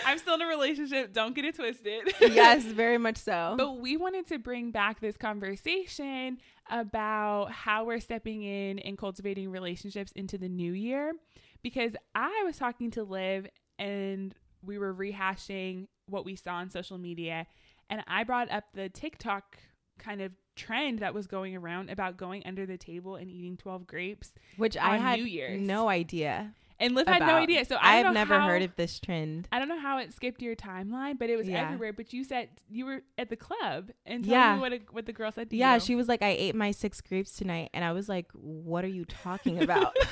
I'm 0.05 0.17
still 0.17 0.35
in 0.35 0.41
a 0.41 0.47
relationship. 0.47 1.13
Don't 1.13 1.35
get 1.35 1.45
it 1.45 1.55
twisted. 1.55 2.13
yes, 2.21 2.63
very 2.63 2.97
much 2.97 3.17
so. 3.17 3.55
But 3.57 3.79
we 3.79 3.97
wanted 3.97 4.27
to 4.27 4.39
bring 4.39 4.71
back 4.71 4.99
this 4.99 5.17
conversation 5.17 6.37
about 6.69 7.51
how 7.51 7.85
we're 7.85 7.99
stepping 7.99 8.43
in 8.43 8.79
and 8.79 8.97
cultivating 8.97 9.49
relationships 9.51 10.11
into 10.13 10.37
the 10.37 10.49
new 10.49 10.71
year 10.73 11.13
because 11.61 11.95
I 12.15 12.43
was 12.45 12.57
talking 12.57 12.91
to 12.91 13.03
Liv 13.03 13.47
and 13.77 14.33
we 14.63 14.77
were 14.77 14.93
rehashing 14.93 15.87
what 16.07 16.25
we 16.25 16.35
saw 16.35 16.55
on 16.55 16.69
social 16.69 16.97
media 16.97 17.47
and 17.89 18.03
I 18.07 18.23
brought 18.23 18.49
up 18.51 18.65
the 18.73 18.89
TikTok 18.89 19.57
kind 19.99 20.21
of 20.21 20.31
trend 20.55 20.99
that 20.99 21.13
was 21.13 21.27
going 21.27 21.55
around 21.55 21.89
about 21.89 22.17
going 22.17 22.43
under 22.45 22.65
the 22.65 22.77
table 22.77 23.15
and 23.15 23.29
eating 23.29 23.57
12 23.57 23.87
grapes 23.87 24.33
Which 24.57 24.77
I 24.77 24.97
had 24.97 25.19
New 25.19 25.25
Year's. 25.25 25.61
no 25.61 25.89
idea. 25.89 26.53
And 26.81 26.95
Liv 26.95 27.07
had 27.07 27.19
no 27.21 27.35
idea 27.35 27.63
so 27.65 27.75
I 27.75 27.93
I, 27.93 27.95
have 27.97 28.13
never 28.13 28.39
how- 28.39 28.47
heard 28.47 28.61
of 28.63 28.75
this 28.75 28.99
trend. 28.99 29.47
I 29.51 29.59
don't 29.59 29.69
know 29.69 29.79
how 29.79 29.97
it 29.99 30.13
skipped 30.13 30.41
your 30.41 30.55
timeline, 30.55 31.17
but 31.17 31.29
it 31.29 31.37
was 31.37 31.47
Yeah. 31.47 31.63
everywhere. 31.63 31.93
But 31.93 32.11
you 32.11 32.23
said 32.25 32.49
you 32.69 32.85
were 32.85 33.01
at 33.17 33.29
the 33.29 33.35
club, 33.37 33.91
and 34.05 34.25
Yeah. 34.25 34.55
me 34.55 34.61
what 34.61 34.73
a, 34.73 34.79
what 34.91 35.05
the 35.05 35.13
girl 35.13 35.31
said 35.31 35.49
to 35.51 35.55
Yeah, 35.55 35.75
you. 35.75 35.79
she 35.79 35.95
was 35.95 36.07
like, 36.09 36.21
I 36.21 36.29
ate 36.37 36.55
my 36.55 36.71
six 36.71 36.99
grapes 36.99 37.31
tonight. 37.37 37.69
And 37.73 37.85
I 37.85 37.91
was 37.93 38.09
like, 38.09 38.27
what 38.33 38.83
are 38.83 38.89
you 38.89 39.05
talking 39.05 39.61
about? 39.63 39.95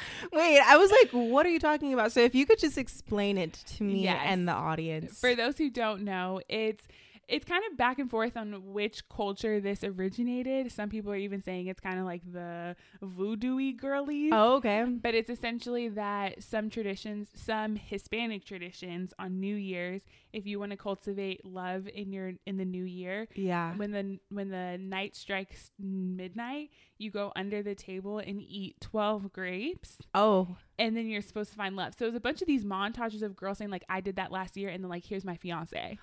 Wait, 0.32 0.60
I 0.60 0.76
was 0.76 0.90
like, 0.90 1.10
what 1.10 1.44
are 1.46 1.50
you 1.50 1.58
talking 1.58 1.92
about? 1.92 2.12
So 2.12 2.20
if 2.20 2.34
you 2.34 2.46
could 2.46 2.58
just 2.58 2.78
explain 2.78 3.36
it 3.38 3.52
to 3.76 3.82
me 3.82 4.04
Yes. 4.04 4.20
and 4.24 4.46
the 4.48 4.52
audience. 4.52 5.18
For 5.20 5.34
those 5.34 5.58
who 5.58 5.70
don't 5.70 6.02
know, 6.02 6.40
it's 6.48 6.86
it's 7.30 7.44
kind 7.44 7.62
of 7.70 7.76
back 7.78 7.98
and 7.98 8.10
forth 8.10 8.36
on 8.36 8.72
which 8.72 9.08
culture 9.08 9.60
this 9.60 9.84
originated. 9.84 10.72
Some 10.72 10.88
people 10.88 11.12
are 11.12 11.16
even 11.16 11.40
saying 11.42 11.68
it's 11.68 11.80
kind 11.80 11.98
of 11.98 12.04
like 12.04 12.22
the 12.30 12.74
voodoo-y 13.00 13.72
girlies. 13.76 14.32
oh, 14.34 14.56
okay. 14.56 14.84
But 14.84 15.14
it's 15.14 15.30
essentially 15.30 15.88
that 15.90 16.42
some 16.42 16.70
traditions, 16.70 17.28
some 17.34 17.76
Hispanic 17.76 18.44
traditions 18.44 19.14
on 19.18 19.40
New 19.40 19.54
Year's, 19.54 20.02
if 20.32 20.46
you 20.46 20.58
want 20.58 20.70
to 20.72 20.76
cultivate 20.76 21.44
love 21.44 21.88
in 21.88 22.12
your 22.12 22.32
in 22.46 22.56
the 22.56 22.64
new 22.64 22.84
year, 22.84 23.28
Yeah. 23.34 23.74
when 23.76 23.90
the 23.92 24.18
when 24.30 24.48
the 24.50 24.78
night 24.80 25.16
strikes 25.16 25.70
midnight, 25.78 26.70
you 26.98 27.10
go 27.10 27.32
under 27.36 27.62
the 27.62 27.74
table 27.74 28.18
and 28.18 28.40
eat 28.42 28.76
12 28.80 29.32
grapes 29.32 29.98
Oh, 30.14 30.56
and 30.78 30.96
then 30.96 31.06
you're 31.08 31.22
supposed 31.22 31.50
to 31.50 31.56
find 31.56 31.76
love. 31.76 31.94
So 31.98 32.04
it 32.04 32.08
was 32.08 32.14
a 32.16 32.20
bunch 32.20 32.40
of 32.42 32.46
these 32.46 32.64
montages 32.64 33.22
of 33.22 33.36
girls 33.36 33.58
saying 33.58 33.70
like 33.70 33.84
I 33.88 34.00
did 34.00 34.16
that 34.16 34.30
last 34.32 34.56
year 34.56 34.68
and 34.68 34.82
then 34.82 34.90
like 34.90 35.04
here's 35.04 35.24
my 35.24 35.36
fiance. 35.36 35.98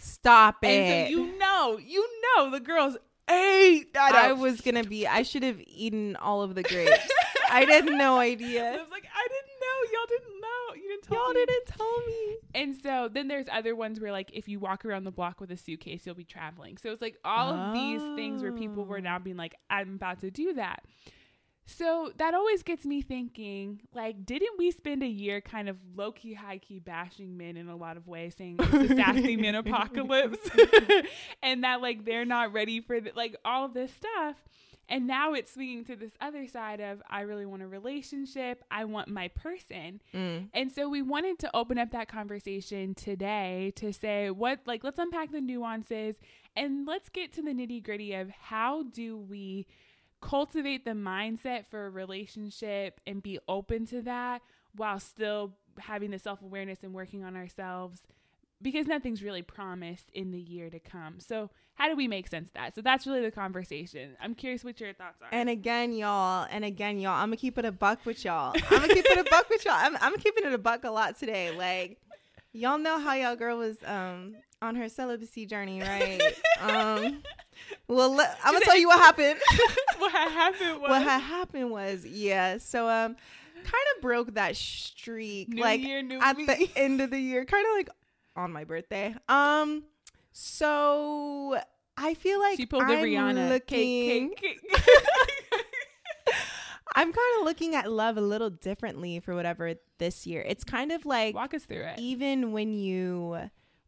Stop 0.00 0.64
it. 0.64 0.68
And 0.68 1.06
so 1.06 1.10
you 1.10 1.38
know, 1.38 1.78
you 1.78 2.08
know 2.36 2.50
the 2.50 2.60
girls 2.60 2.96
ate 3.28 3.92
that 3.94 4.14
I 4.14 4.32
was 4.32 4.60
to 4.82 4.88
be, 4.88 5.06
I 5.06 5.22
should 5.22 5.42
have 5.44 5.60
eaten 5.66 6.16
all 6.16 6.42
of 6.42 6.54
the 6.54 6.62
grapes. 6.64 6.98
I 7.50 7.64
had 7.64 7.84
no 7.86 8.18
idea. 8.18 8.68
I 8.72 8.76
was 8.76 8.90
like, 8.90 9.04
I 9.04 9.28
didn't 9.28 9.60
know 9.60 9.92
y'all 9.92 10.06
didn't 10.08 10.40
know. 10.40 10.74
You 10.74 10.88
didn't 10.88 11.02
tell 11.04 11.16
Y'all 11.18 11.34
me. 11.34 11.46
didn't 11.46 11.66
tell 11.66 12.06
me. 12.06 12.36
And 12.54 12.76
so 12.82 13.08
then 13.12 13.28
there's 13.28 13.46
other 13.52 13.76
ones 13.76 14.00
where 14.00 14.10
like 14.12 14.30
if 14.32 14.48
you 14.48 14.58
walk 14.58 14.84
around 14.84 15.04
the 15.04 15.10
block 15.12 15.40
with 15.40 15.50
a 15.52 15.56
suitcase, 15.56 16.04
you'll 16.06 16.14
be 16.16 16.24
traveling. 16.24 16.76
So 16.78 16.90
it's 16.90 17.02
like 17.02 17.16
all 17.24 17.50
of 17.52 17.72
these 17.74 18.00
things 18.16 18.42
where 18.42 18.52
people 18.52 18.84
were 18.84 18.98
Oh. 18.98 19.00
now 19.00 19.18
being 19.18 19.36
like, 19.36 19.54
I'm 19.68 19.94
about 19.94 20.20
to 20.20 20.30
do 20.30 20.54
that. 20.54 20.82
So 21.76 22.12
that 22.16 22.34
always 22.34 22.62
gets 22.62 22.84
me 22.84 23.00
thinking, 23.00 23.80
like, 23.94 24.26
didn't 24.26 24.58
we 24.58 24.70
spend 24.72 25.02
a 25.02 25.08
year 25.08 25.40
kind 25.40 25.68
of 25.68 25.76
low 25.94 26.10
key, 26.10 26.34
high 26.34 26.58
key 26.58 26.80
bashing 26.80 27.36
men 27.36 27.56
in 27.56 27.68
a 27.68 27.76
lot 27.76 27.96
of 27.96 28.08
ways, 28.08 28.34
saying 28.36 28.56
it's 28.58 28.88
the 28.88 28.96
sassy 28.96 29.36
men 29.36 29.54
apocalypse, 29.54 30.50
and 31.42 31.62
that 31.64 31.80
like 31.80 32.04
they're 32.04 32.24
not 32.24 32.52
ready 32.52 32.80
for 32.80 33.00
the, 33.00 33.12
like 33.14 33.36
all 33.44 33.64
of 33.66 33.74
this 33.74 33.92
stuff. 33.92 34.36
And 34.88 35.06
now 35.06 35.34
it's 35.34 35.54
swinging 35.54 35.84
to 35.84 35.94
this 35.94 36.10
other 36.20 36.48
side 36.48 36.80
of 36.80 37.00
I 37.08 37.20
really 37.20 37.46
want 37.46 37.62
a 37.62 37.68
relationship. 37.68 38.64
I 38.72 38.84
want 38.86 39.06
my 39.06 39.28
person. 39.28 40.02
Mm. 40.12 40.48
And 40.52 40.72
so 40.72 40.88
we 40.88 41.00
wanted 41.00 41.38
to 41.40 41.56
open 41.56 41.78
up 41.78 41.92
that 41.92 42.08
conversation 42.08 42.96
today 42.96 43.72
to 43.76 43.92
say 43.92 44.30
what, 44.30 44.58
like, 44.66 44.82
let's 44.82 44.98
unpack 44.98 45.30
the 45.30 45.40
nuances 45.40 46.16
and 46.56 46.88
let's 46.88 47.08
get 47.08 47.32
to 47.34 47.42
the 47.42 47.52
nitty 47.52 47.84
gritty 47.84 48.14
of 48.14 48.30
how 48.30 48.82
do 48.82 49.16
we 49.16 49.68
cultivate 50.20 50.84
the 50.84 50.92
mindset 50.92 51.66
for 51.66 51.86
a 51.86 51.90
relationship 51.90 53.00
and 53.06 53.22
be 53.22 53.38
open 53.48 53.86
to 53.86 54.02
that 54.02 54.42
while 54.74 55.00
still 55.00 55.52
having 55.78 56.10
the 56.10 56.18
self 56.18 56.42
awareness 56.42 56.78
and 56.82 56.92
working 56.92 57.24
on 57.24 57.36
ourselves 57.36 58.02
because 58.62 58.86
nothing's 58.86 59.22
really 59.22 59.42
promised 59.42 60.10
in 60.12 60.30
the 60.32 60.38
year 60.38 60.68
to 60.70 60.78
come. 60.78 61.18
So, 61.20 61.50
how 61.74 61.88
do 61.88 61.96
we 61.96 62.08
make 62.08 62.28
sense 62.28 62.48
of 62.48 62.54
that? 62.54 62.74
So, 62.74 62.82
that's 62.82 63.06
really 63.06 63.22
the 63.22 63.30
conversation. 63.30 64.16
I'm 64.20 64.34
curious 64.34 64.64
what 64.64 64.80
your 64.80 64.92
thoughts 64.92 65.20
are. 65.22 65.28
And 65.32 65.48
again, 65.48 65.92
y'all, 65.92 66.46
and 66.50 66.64
again, 66.64 66.98
y'all, 66.98 67.12
I'm 67.12 67.28
gonna 67.28 67.36
keep 67.36 67.58
it 67.58 67.64
a 67.64 67.72
buck 67.72 68.04
with 68.04 68.24
y'all. 68.24 68.54
I'm 68.70 68.80
gonna 68.80 68.94
keep 68.94 69.06
it 69.06 69.18
a 69.18 69.30
buck 69.30 69.48
with 69.48 69.64
y'all. 69.64 69.74
I'm, 69.74 69.96
I'm 70.00 70.16
keeping 70.16 70.44
it 70.44 70.52
a 70.52 70.58
buck 70.58 70.84
a 70.84 70.90
lot 70.90 71.18
today. 71.18 71.56
Like, 71.56 71.98
y'all 72.52 72.78
know 72.78 72.98
how 72.98 73.14
y'all 73.14 73.36
girl 73.36 73.58
was 73.58 73.78
um 73.84 74.36
on 74.62 74.76
her 74.76 74.88
celibacy 74.88 75.46
journey, 75.46 75.80
right? 75.80 76.20
um, 76.60 77.22
well, 77.88 78.14
let, 78.14 78.38
I'm 78.44 78.52
gonna 78.52 78.64
tell 78.64 78.78
you 78.78 78.88
what 78.88 78.98
happened. 79.06 79.40
what 79.98 80.12
happened 80.12 80.80
was 80.80 80.90
what 80.90 81.02
had 81.02 81.18
happened 81.20 81.70
was, 81.70 82.04
yeah. 82.06 82.58
So 82.58 82.88
um, 82.88 83.16
kind 83.56 83.84
of 83.96 84.02
broke 84.02 84.34
that 84.34 84.56
streak, 84.56 85.48
New 85.50 85.60
like 85.62 85.80
year, 85.80 86.02
at 86.20 86.36
me. 86.36 86.46
the 86.46 86.70
end 86.76 87.00
of 87.00 87.10
the 87.10 87.18
year, 87.18 87.44
kind 87.44 87.66
of 87.66 87.72
like 87.74 87.88
on 88.36 88.52
my 88.52 88.64
birthday. 88.64 89.14
Um, 89.28 89.84
so 90.32 91.58
I 91.96 92.14
feel 92.14 92.38
like 92.40 92.56
she 92.56 92.66
pulled 92.66 92.82
the 92.88 92.94
I'm 92.94 93.04
Rihanna 93.04 93.48
looking. 93.50 94.30
cake, 94.30 94.40
cake, 94.40 94.60
cake. 94.72 95.64
I'm 96.96 97.12
kind 97.12 97.38
of 97.38 97.44
looking 97.44 97.76
at 97.76 97.90
love 97.90 98.16
a 98.16 98.20
little 98.20 98.50
differently 98.50 99.20
for 99.20 99.34
whatever 99.34 99.74
this 99.98 100.26
year. 100.26 100.44
It's 100.46 100.64
kind 100.64 100.90
of 100.90 101.06
like 101.06 101.34
Walk 101.36 101.54
us 101.54 101.64
through 101.64 101.82
it. 101.84 101.98
even 101.98 102.50
when 102.52 102.72
you 102.72 103.38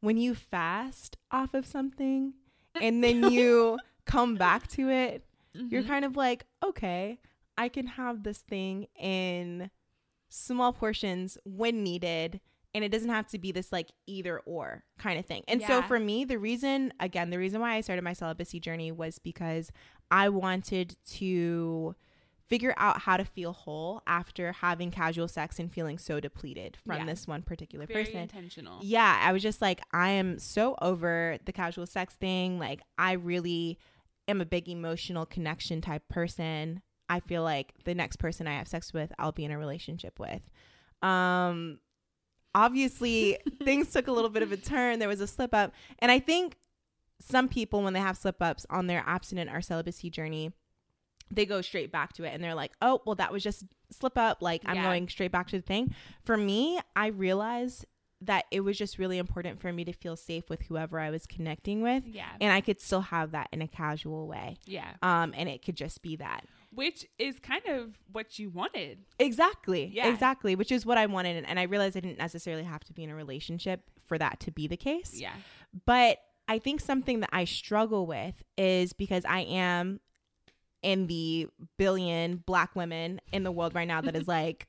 when 0.01 0.17
you 0.17 0.35
fast 0.37 1.17
off 1.31 1.53
of 1.53 1.67
something 1.67 2.35
and 2.81 3.03
then 3.03 3.23
you 3.25 3.79
come 4.07 4.37
back 4.37 4.69
to 4.69 4.89
it, 4.91 5.25
you're 5.55 5.83
Mhm. 5.83 5.87
kind 5.87 6.05
of 6.05 6.17
like, 6.17 6.47
okay, 6.65 7.19
I 7.59 7.69
can 7.69 7.87
have 7.87 8.23
this 8.23 8.39
thing 8.39 8.87
in 8.99 9.71
small 10.29 10.73
portions 10.73 11.37
when 11.45 11.83
needed. 11.83 12.41
And 12.75 12.83
it 12.83 12.89
doesn't 12.91 13.11
have 13.11 13.27
to 13.29 13.39
be 13.39 13.53
this 13.53 13.71
like 13.71 13.91
either 14.07 14.39
or 14.41 14.83
kind 14.99 15.19
of 15.19 15.27
thing. 15.27 15.43
And 15.47 15.61
so 15.69 15.83
for 15.83 15.99
me, 16.01 16.25
the 16.25 16.39
reason, 16.39 16.91
again, 16.99 17.29
the 17.29 17.37
reason 17.39 17.61
why 17.61 17.75
I 17.75 17.83
started 17.83 18.03
my 18.03 18.15
celibacy 18.15 18.61
journey 18.61 18.91
was 18.91 19.19
because 19.19 19.71
I 20.11 20.31
wanted 20.31 20.97
to 21.17 21.95
figure 22.53 22.75
out 22.77 23.01
how 23.01 23.17
to 23.17 23.25
feel 23.25 23.53
whole 23.55 24.03
after 24.07 24.53
having 24.53 24.91
casual 24.91 25.27
sex 25.27 25.59
and 25.59 25.73
feeling 25.73 25.97
so 25.97 26.21
depleted 26.21 26.77
from 26.85 26.97
Yeah. 26.99 27.07
this 27.07 27.27
one 27.27 27.41
particular 27.43 27.87
Very 27.87 28.05
person. 28.05 28.21
intentional. 28.21 28.79
Yeah, 28.83 29.19
I 29.23 29.33
was 29.33 29.43
just 29.43 29.63
like, 29.63 29.81
I 29.91 30.11
am 30.11 30.39
so 30.39 30.77
over 30.83 31.39
the 31.47 31.53
casual 31.53 31.87
sex 31.87 32.13
thing. 32.15 32.59
Like, 32.59 32.83
I 32.99 33.13
really 33.13 33.79
am 34.29 34.43
a 34.43 34.45
big 34.45 34.69
emotional 34.69 35.25
connection 35.25 35.81
type 35.81 36.07
person. 36.11 36.83
I 37.09 37.21
feel 37.21 37.43
like 37.43 37.73
the 37.85 37.95
next 37.95 38.17
person 38.17 38.47
I 38.47 38.53
have 38.59 38.69
sex 38.69 38.93
with, 38.93 39.13
I'll 39.19 39.33
be 39.33 39.47
in 39.47 39.51
a 39.51 39.57
relationship 39.59 40.19
with. 40.21 40.43
Um, 41.01 41.79
obviously, 42.55 43.39
things 43.65 43.91
took 43.91 44.09
a 44.09 44.13
little 44.13 44.31
bit 44.31 44.43
of 44.43 44.53
a 44.53 44.57
turn. 44.59 44.99
There 44.99 45.09
was 45.09 45.21
a 45.23 45.27
slip 45.27 45.55
up. 45.55 45.73
And 46.01 46.11
I 46.13 46.19
think 46.19 46.57
some 47.19 47.49
people, 47.49 47.83
when 47.83 47.93
they 47.95 48.01
have 48.01 48.17
slip 48.19 48.43
ups 48.43 48.67
on 48.69 48.89
their 48.89 49.03
abstinent 49.07 49.51
or 49.51 49.61
celibacy 49.63 50.11
journey, 50.11 50.53
they 51.35 51.47
go 51.47 51.61
straight 51.63 51.91
back 51.91 52.13
to 52.15 52.25
it 52.25 52.35
and 52.35 52.45
they're 52.45 52.55
like, 52.55 52.73
oh, 52.83 53.01
well, 53.07 53.15
that 53.17 53.33
was 53.33 53.43
just 53.43 53.65
slip 53.91 54.17
up. 54.19 54.43
Like, 54.43 54.63
I'm 54.67 54.77
Yeah. 54.77 54.85
going 54.85 55.09
straight 55.09 55.33
back 55.33 55.49
to 55.49 55.57
the 55.57 55.63
thing. 55.63 55.95
For 56.25 56.37
me, 56.37 56.79
I 56.95 57.07
realized 57.09 57.87
that 58.21 58.45
it 58.53 58.61
was 58.61 58.79
just 58.79 58.99
really 58.99 59.19
important 59.19 59.61
for 59.61 59.73
me 59.73 59.85
to 59.85 59.93
feel 59.93 60.15
safe 60.15 60.49
with 60.49 60.63
whoever 60.63 61.01
I 61.01 61.11
was 61.11 61.27
connecting 61.27 61.81
with. 61.83 62.05
Yeah. 62.07 62.29
And 62.41 62.53
I 62.53 62.61
could 62.61 62.81
still 62.81 63.01
have 63.01 63.33
that 63.33 63.49
in 63.53 63.61
a 63.63 63.67
casual 63.67 64.29
way. 64.29 64.59
yeah. 64.65 64.93
Um, 65.03 65.35
and 65.37 65.49
it 65.49 65.65
could 65.65 65.75
just 65.77 66.03
be 66.03 66.15
that. 66.17 66.45
Which 66.75 67.05
is 67.19 67.39
kind 67.41 67.67
of 67.67 67.99
what 68.13 68.39
you 68.39 68.49
wanted. 68.49 68.99
Exactly. 69.19 69.91
Yeah. 69.93 70.07
Exactly. 70.09 70.55
Which 70.55 70.71
is 70.71 70.87
what 70.87 70.99
I 70.99 71.07
wanted. 71.07 71.37
And- 71.37 71.47
And 71.47 71.59
I 71.59 71.65
realized 71.65 71.97
I 71.97 72.01
didn't 72.01 72.19
necessarily 72.19 72.63
have 72.65 72.85
to 72.85 72.93
be 72.93 73.03
in 73.03 73.11
a 73.11 73.15
relationship 73.17 73.91
for 74.07 74.17
that 74.19 74.39
to 74.41 74.51
be 74.53 74.69
the 74.69 74.77
case. 74.77 75.19
Yeah. 75.21 75.35
But 75.85 76.19
I 76.49 76.59
think 76.61 76.81
something 76.81 77.21
that 77.21 77.31
I 77.33 77.45
struggle 77.45 78.07
with 78.07 78.43
is 78.57 78.93
because 78.93 79.25
I 79.25 79.41
am 79.41 80.01
in 80.83 81.07
the 81.07 81.49
billion 81.79 82.37
black 82.37 82.75
women 82.75 83.21
in 83.33 83.45
the 83.45 83.53
world 83.53 83.75
right 83.75 83.89
now 83.89 84.01
that 84.01 84.17
is 84.17 84.29
like, 84.29 84.69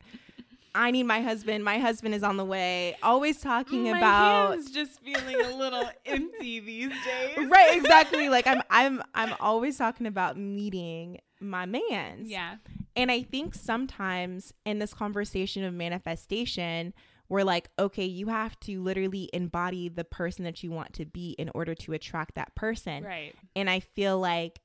I 0.76 0.92
need 0.92 1.04
my 1.04 1.22
husband. 1.22 1.64
My 1.64 1.78
husband 1.78 2.16
is 2.16 2.24
on 2.24 2.38
the 2.38 2.46
way. 2.46 2.96
Always 3.04 3.40
talking 3.40 3.84
My 3.84 3.98
about 3.98 4.52
hand's 4.52 4.72
just 4.72 5.00
feeling 5.02 5.40
a 5.40 5.56
little 5.56 5.88
empty 6.06 6.60
these 6.60 6.90
days. 6.90 7.48
right, 7.48 7.78
exactly. 7.78 8.30
Like 8.34 8.48
I'm, 8.48 8.64
I'm, 8.70 9.04
I'm 9.14 9.36
always 9.40 9.78
talking 9.78 10.08
about 10.08 10.38
meeting 10.38 11.20
my 11.40 11.66
man's. 11.68 12.30
Yeah. 12.30 12.56
And 12.96 13.12
I 13.12 13.22
think 13.22 13.54
sometimes 13.54 14.54
in 14.66 14.80
this 14.80 14.94
conversation 14.94 15.64
of 15.64 15.74
manifestation, 15.74 16.94
we're 17.30 17.44
like, 17.44 17.70
okay, 17.78 18.06
you 18.06 18.28
have 18.28 18.60
to 18.62 18.82
literally 18.82 19.30
embody 19.34 19.90
the 19.90 20.04
person 20.04 20.46
that 20.46 20.64
you 20.64 20.72
want 20.72 20.94
to 20.94 21.06
be 21.06 21.32
in 21.38 21.50
order 21.54 21.76
to 21.76 21.94
attract 21.94 22.36
that 22.36 22.56
person. 22.56 23.04
Right. 23.04 23.36
And 23.56 23.70
I 23.70 23.80
feel 23.82 24.20
like 24.20 24.60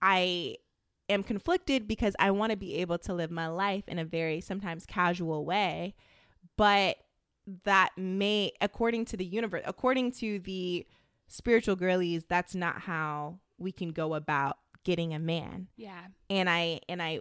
I 0.00 0.56
am 1.08 1.22
conflicted 1.22 1.86
because 1.88 2.14
I 2.18 2.30
want 2.30 2.50
to 2.50 2.56
be 2.56 2.76
able 2.76 2.98
to 2.98 3.12
live 3.14 3.30
my 3.30 3.48
life 3.48 3.84
in 3.88 3.98
a 3.98 4.04
very 4.04 4.40
sometimes 4.40 4.86
casual 4.86 5.44
way, 5.44 5.94
but 6.56 6.96
that 7.64 7.90
may, 7.96 8.52
according 8.60 9.04
to 9.06 9.16
the 9.16 9.24
universe, 9.24 9.62
according 9.66 10.12
to 10.12 10.38
the 10.38 10.86
spiritual 11.28 11.76
girlies, 11.76 12.24
that's 12.26 12.54
not 12.54 12.80
how 12.82 13.38
we 13.58 13.70
can 13.72 13.90
go 13.90 14.14
about 14.14 14.58
getting 14.84 15.14
a 15.14 15.18
man 15.18 15.68
Yeah. 15.76 16.04
and 16.28 16.48
I 16.50 16.80
and 16.88 17.02
I 17.02 17.20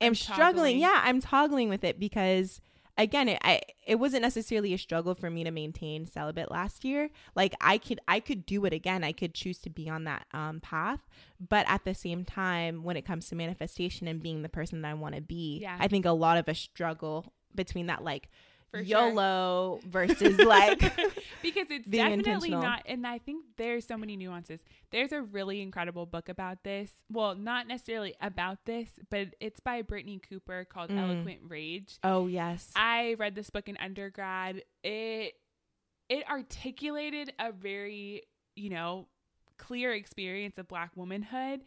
am 0.00 0.08
I'm 0.08 0.14
struggling. 0.14 0.46
toggling. 0.54 0.78
Yeah, 0.78 1.00
I'm 1.04 1.20
toggling 1.20 1.68
with 1.68 1.84
it 1.84 1.98
because 2.00 2.60
again, 2.98 3.28
it 3.28 3.38
I 3.42 3.60
it 3.86 3.96
wasn't 3.96 4.22
necessarily 4.22 4.72
a 4.74 4.78
struggle 4.78 5.14
for 5.14 5.30
me 5.30 5.44
to 5.44 5.50
maintain 5.50 6.06
celibate 6.06 6.50
last 6.50 6.84
year. 6.84 7.10
Like 7.34 7.54
I 7.60 7.78
could 7.78 8.00
I 8.08 8.20
could 8.20 8.46
do 8.46 8.64
it 8.64 8.72
again. 8.72 9.04
I 9.04 9.12
could 9.12 9.34
choose 9.34 9.58
to 9.60 9.70
be 9.70 9.88
on 9.88 10.04
that 10.04 10.26
um 10.32 10.60
path, 10.60 11.00
but 11.40 11.66
at 11.68 11.84
the 11.84 11.94
same 11.94 12.24
time 12.24 12.82
when 12.82 12.96
it 12.96 13.06
comes 13.06 13.28
to 13.28 13.34
manifestation 13.36 14.06
and 14.08 14.22
being 14.22 14.42
the 14.42 14.48
person 14.48 14.82
that 14.82 14.88
I 14.90 14.94
want 14.94 15.14
to 15.14 15.20
be, 15.20 15.60
Yeah. 15.62 15.76
I 15.78 15.88
think 15.88 16.04
a 16.06 16.12
lot 16.12 16.36
of 16.38 16.48
us 16.48 16.58
struggle 16.58 17.32
between 17.54 17.86
that 17.86 18.04
like 18.04 18.28
For 18.70 18.84
sure. 18.84 19.08
YOLO 19.10 19.80
versus 19.84 20.38
like 20.38 20.78
because 21.42 21.66
it's 21.70 21.88
definitely 21.88 22.50
not 22.50 22.82
and 22.86 23.04
i 23.06 23.18
think 23.18 23.44
there's 23.56 23.84
so 23.86 23.96
many 23.96 24.16
nuances 24.16 24.60
there's 24.92 25.10
a 25.12 25.22
really 25.22 25.60
incredible 25.60 26.06
book 26.06 26.28
about 26.28 26.62
this 26.62 26.92
well 27.10 27.34
not 27.34 27.66
necessarily 27.66 28.14
about 28.20 28.58
this 28.66 28.88
but 29.10 29.34
it's 29.40 29.58
by 29.60 29.82
Brittney 29.82 30.22
Cooper 30.22 30.64
called 30.64 30.90
Mm. 30.90 30.98
eloquent 30.98 31.38
rage 31.48 31.98
Oh 32.04 32.28
yes. 32.28 32.70
i 32.76 33.16
read 33.18 33.34
this 33.34 33.50
book 33.50 33.68
in 33.68 33.76
undergrad 33.78 34.62
it 34.84 35.34
it 36.08 36.28
articulated 36.28 37.32
a 37.38 37.52
very 37.52 38.22
you 38.56 38.70
know 38.70 39.06
clear 39.58 39.92
experience 39.92 40.58
of 40.58 40.66
black 40.68 40.90
womanhood 40.96 41.60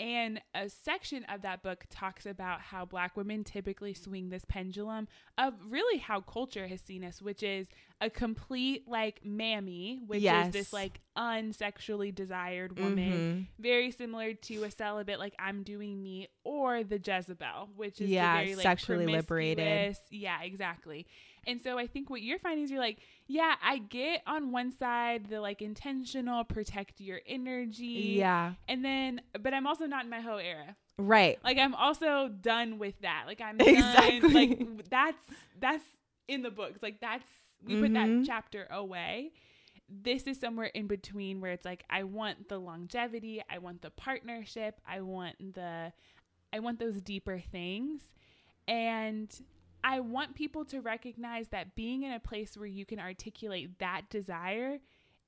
and 0.00 0.40
a 0.54 0.68
section 0.68 1.24
of 1.24 1.42
that 1.42 1.62
book 1.62 1.84
talks 1.90 2.26
about 2.26 2.60
how 2.60 2.84
black 2.84 3.16
women 3.16 3.44
typically 3.44 3.94
swing 3.94 4.28
this 4.30 4.44
pendulum 4.44 5.06
of 5.38 5.54
really 5.68 5.98
how 5.98 6.20
culture 6.20 6.66
has 6.66 6.80
seen 6.80 7.04
us, 7.04 7.22
which 7.22 7.42
is 7.42 7.68
a 8.00 8.10
complete 8.10 8.88
like 8.88 9.24
mammy, 9.24 10.00
which 10.06 10.22
Yes. 10.22 10.48
is 10.48 10.52
this 10.52 10.72
like 10.72 11.00
unsexually 11.16 12.12
desired 12.14 12.78
woman, 12.78 13.48
Mhm. 13.58 13.62
very 13.62 13.90
similar 13.90 14.34
to 14.34 14.64
a 14.64 14.70
celibate, 14.70 15.18
like 15.18 15.34
I'm 15.38 15.62
doing 15.62 16.02
me, 16.02 16.28
or 16.42 16.82
the 16.84 16.98
Jezebel, 16.98 17.70
which 17.76 18.00
is 18.00 18.10
Yeah, 18.10 18.36
very 18.38 18.56
like 18.56 18.62
sexually 18.62 19.06
liberated. 19.06 19.96
Yeah, 20.10 20.42
exactly. 20.42 21.06
And 21.46 21.60
so 21.60 21.78
I 21.78 21.86
think 21.86 22.10
what 22.10 22.22
you're 22.22 22.38
finding 22.38 22.64
is 22.64 22.70
you're 22.70 22.80
like, 22.80 22.98
yeah, 23.26 23.54
I 23.62 23.78
get 23.78 24.22
on 24.26 24.52
one 24.52 24.70
side 24.72 25.26
the 25.28 25.40
like 25.40 25.62
intentional 25.62 26.44
protect 26.44 27.00
your 27.00 27.20
energy. 27.26 28.14
Yeah. 28.18 28.54
And 28.68 28.84
then, 28.84 29.20
but 29.40 29.54
I'm 29.54 29.66
also 29.66 29.86
not 29.86 30.04
in 30.04 30.10
my 30.10 30.20
hoe 30.20 30.36
era. 30.38 30.76
Right. 30.98 31.38
Like 31.42 31.58
I'm 31.58 31.74
also 31.74 32.28
done 32.28 32.78
with 32.78 32.94
that. 33.02 33.24
Like 33.26 33.40
I'm 33.40 33.56
Exactly. 33.60 34.20
done. 34.54 34.76
Like 34.76 34.90
that's 34.90 35.18
that's 35.60 35.84
in 36.28 36.42
the 36.42 36.50
books. 36.50 36.78
Like 36.82 37.00
that's 37.00 37.24
we 37.66 37.80
put 37.80 37.92
that 37.94 38.08
Mhm. 38.08 38.24
chapter 38.26 38.66
away. 38.70 39.32
This 39.88 40.22
is 40.24 40.38
somewhere 40.40 40.66
in 40.66 40.86
between 40.86 41.40
where 41.40 41.52
it's 41.52 41.64
like 41.64 41.84
I 41.90 42.04
want 42.04 42.48
the 42.48 42.58
longevity, 42.58 43.42
I 43.50 43.58
want 43.58 43.82
the 43.82 43.90
partnership, 43.90 44.80
I 44.88 45.00
want 45.02 45.54
the 45.54 45.92
I 46.52 46.60
want 46.60 46.78
those 46.78 47.00
deeper 47.00 47.40
things. 47.52 48.02
And 48.68 49.34
I 49.84 50.00
want 50.00 50.34
people 50.34 50.64
to 50.66 50.80
recognize 50.80 51.48
that 51.50 51.76
being 51.76 52.02
in 52.02 52.12
a 52.12 52.18
place 52.18 52.56
where 52.56 52.66
you 52.66 52.84
can 52.86 52.98
articulate 52.98 53.78
that 53.78 54.08
desire 54.10 54.78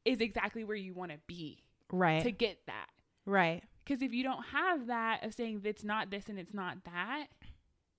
is 0.05 0.21
exactly 0.21 0.65
where 0.65 0.77
you 0.77 0.95
want 0.95 1.13
to 1.13 1.19
be 1.27 1.63
Right. 1.93 2.23
to 2.23 2.33
get 2.33 2.59
that. 2.67 2.89
right. 3.27 3.63
Because 3.85 4.03
if 4.03 4.13
you 4.13 4.25
don't 4.25 4.43
have 4.47 4.89
that 4.89 5.25
of 5.25 5.33
saying 5.35 5.61
it's 5.65 5.85
not 5.85 6.11
this 6.11 6.29
and 6.29 6.39
it's 6.41 6.53
not 6.55 6.79
that, 6.87 7.27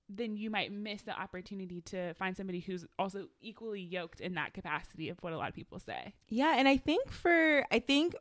then 0.09 0.35
you 0.35 0.49
might 0.49 0.71
miss 0.71 1.03
the 1.03 1.17
opportunity 1.17 1.79
to 1.81 2.13
find 2.15 2.35
somebody 2.35 2.59
who's 2.59 2.85
also 2.99 3.27
equally 3.39 3.81
yoked 3.81 4.19
in 4.19 4.33
that 4.35 4.53
capacity 4.53 5.07
of 5.09 5.17
what 5.21 5.31
a 5.31 5.37
lot 5.37 5.47
of 5.49 5.55
people 5.55 5.79
say. 5.79 6.13
Yeah, 6.27 6.55
and 6.57 6.67
I 6.67 6.75
think 6.77 7.09
for 7.11 7.65
I 7.71 7.79
think 7.79 8.15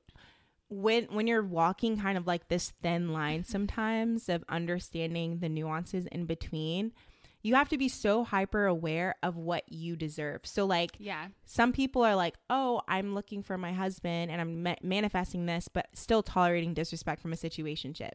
when 0.68 1.04
when 1.06 1.26
you're 1.26 1.42
walking 1.44 1.96
kind 1.98 2.18
of 2.18 2.26
like 2.26 2.48
this 2.48 2.70
thin 2.82 3.12
line 3.12 3.44
sometimes 3.44 4.28
of 4.28 4.44
understanding 4.48 5.38
the 5.38 5.48
nuances 5.48 6.06
in 6.06 6.26
between, 6.26 6.92
you 7.46 7.54
have 7.54 7.68
to 7.68 7.78
be 7.78 7.88
so 7.88 8.24
hyper 8.24 8.66
aware 8.66 9.14
of 9.22 9.36
what 9.36 9.62
you 9.68 9.94
deserve. 9.94 10.40
So 10.44 10.66
like 10.66 10.90
Yeah. 10.98 11.28
some 11.44 11.72
people 11.72 12.02
are 12.02 12.16
like, 12.16 12.34
"Oh, 12.50 12.82
I'm 12.88 13.14
looking 13.14 13.42
for 13.44 13.56
my 13.56 13.72
husband 13.72 14.32
and 14.32 14.40
I'm 14.40 14.62
ma- 14.64 14.82
manifesting 14.82 15.46
this, 15.46 15.68
but 15.68 15.86
still 15.94 16.22
tolerating 16.24 16.74
disrespect 16.74 17.22
from 17.22 17.32
a 17.32 17.36
situationship." 17.36 18.14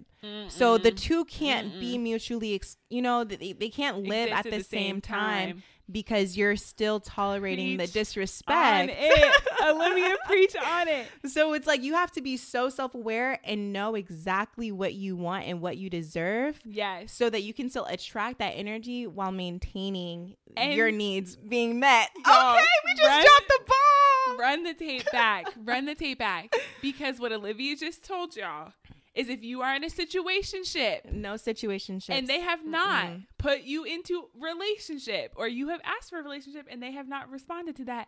So 0.50 0.78
the 0.78 0.92
two 0.92 1.24
can't 1.26 1.80
be 1.80 1.98
mutually, 1.98 2.56
ex- 2.56 2.78
you 2.90 3.02
know, 3.02 3.24
they, 3.24 3.54
they 3.54 3.70
can't 3.70 4.00
live 4.00 4.30
Exist 4.30 4.46
at 4.46 4.52
the, 4.52 4.64
same, 4.64 5.00
time, 5.00 5.64
because 5.92 6.38
you're 6.38 6.56
still 6.56 7.00
tolerating 7.00 7.78
the 7.78 7.88
disrespect. 7.88 8.90
On 8.90 8.90
it. 8.92 9.36
Olivia, 9.64 10.16
preach 10.26 10.56
on 10.56 10.88
it. 10.88 11.08
So 11.28 11.54
it's 11.54 11.68
like 11.68 11.84
you 11.84 11.94
have 11.94 12.12
to 12.14 12.22
be 12.22 12.38
so 12.38 12.70
self 12.70 12.96
aware 12.96 13.40
and 13.44 13.72
know 13.74 13.96
exactly 13.96 14.72
what 14.72 14.94
you 14.94 15.16
want 15.16 15.46
and 15.46 15.62
what 15.62 15.78
you 15.78 15.90
deserve 15.90 16.60
Yes. 16.66 17.14
so 17.14 17.30
that 17.30 17.44
you 17.44 17.54
can 17.54 17.70
still 17.70 17.86
attract 17.86 18.40
that 18.40 18.52
energy 18.52 19.08
while 19.08 19.32
maintaining 19.32 20.36
And- 20.58 20.74
your 20.74 20.92
needs 20.92 21.36
being 21.36 21.80
met. 21.80 22.10
Y'all, 22.26 22.54
okay, 22.56 22.66
we 22.86 22.92
just 22.96 23.08
run- 23.08 23.22
dropped 23.24 23.48
the 23.48 23.60
ball. 23.68 24.38
Run 24.38 24.64
the 24.64 24.74
tape 24.74 25.06
back. 25.12 25.46
Run 25.64 25.86
the 25.86 25.96
tape 25.96 26.20
back. 26.20 26.54
Because 26.82 27.20
what 27.20 27.32
Olivia 27.32 27.76
just 27.76 28.04
told 28.04 28.36
y'all 28.36 28.72
is 29.14 29.30
if 29.30 29.44
you 29.44 29.62
are 29.62 29.76
in 29.76 29.84
a 29.84 29.88
situationship 29.88 31.12
No 31.12 31.38
situation 31.38 32.00
and 32.10 32.28
they 32.28 32.40
have 32.40 32.66
not 32.66 33.10
put 33.38 33.62
you 33.62 33.84
into 33.84 34.30
relationship 34.40 35.34
or 35.36 35.48
you 35.48 35.70
have 35.70 35.82
asked 35.84 36.10
for 36.10 36.20
a 36.20 36.24
relationship 36.24 36.68
and 36.70 36.82
they 36.82 36.92
have 36.94 37.08
not 37.08 37.30
responded 37.30 37.76
to 37.78 37.86
that, 37.86 38.08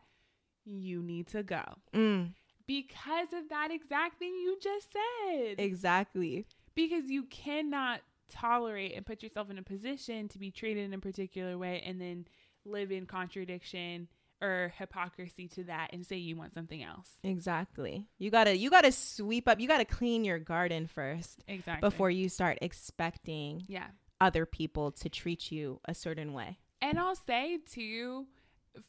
you 0.66 1.02
need 1.02 1.28
to 1.28 1.44
go. 1.44 1.64
Mm, 1.94 2.34
because 2.66 3.34
of 3.34 3.50
that 3.50 3.70
exact 3.72 4.20
thing 4.20 4.34
you 4.34 4.58
just 4.62 4.88
said. 4.94 5.56
exactly. 5.60 6.46
because 6.76 7.10
you 7.10 7.24
cannot 7.24 8.02
tolerate 8.30 8.96
and 8.96 9.06
put 9.06 9.22
yourself 9.22 9.50
in 9.50 9.58
a 9.58 9.64
position 9.64 10.28
to 10.30 10.40
be 10.40 10.50
treated 10.50 10.86
in 10.86 10.94
a 10.94 11.00
particular 11.00 11.58
way 11.58 11.84
and 11.86 12.00
then 12.00 12.26
live 12.66 12.92
in 12.92 13.06
contradiction 13.06 14.08
or 14.44 14.74
hypocrisy 14.78 15.48
to 15.48 15.64
that 15.64 15.92
and 15.94 16.06
say 16.06 16.18
you 16.18 16.36
want 16.36 16.54
something 16.54 16.84
else. 16.84 17.10
Exactly. 17.24 18.06
You 18.20 18.30
gotta 18.30 18.58
you 18.58 18.70
gotta 18.70 18.92
sweep 18.92 19.48
up. 19.48 19.60
You 19.60 19.68
gotta 19.68 19.86
clean 19.86 20.26
your 20.26 20.38
garden 20.40 20.86
first 20.88 21.44
Exactly. 21.48 21.88
before 21.90 22.12
you 22.12 22.28
start 22.30 22.60
expecting 22.62 23.64
Yeah. 23.68 23.88
other 24.22 24.46
people 24.46 24.92
to 24.92 25.10
treat 25.10 25.52
you 25.52 25.80
a 25.86 25.94
certain 25.96 26.34
way. 26.34 26.58
And 26.82 27.00
I'll 27.00 27.16
say 27.16 27.60
too, 27.72 28.28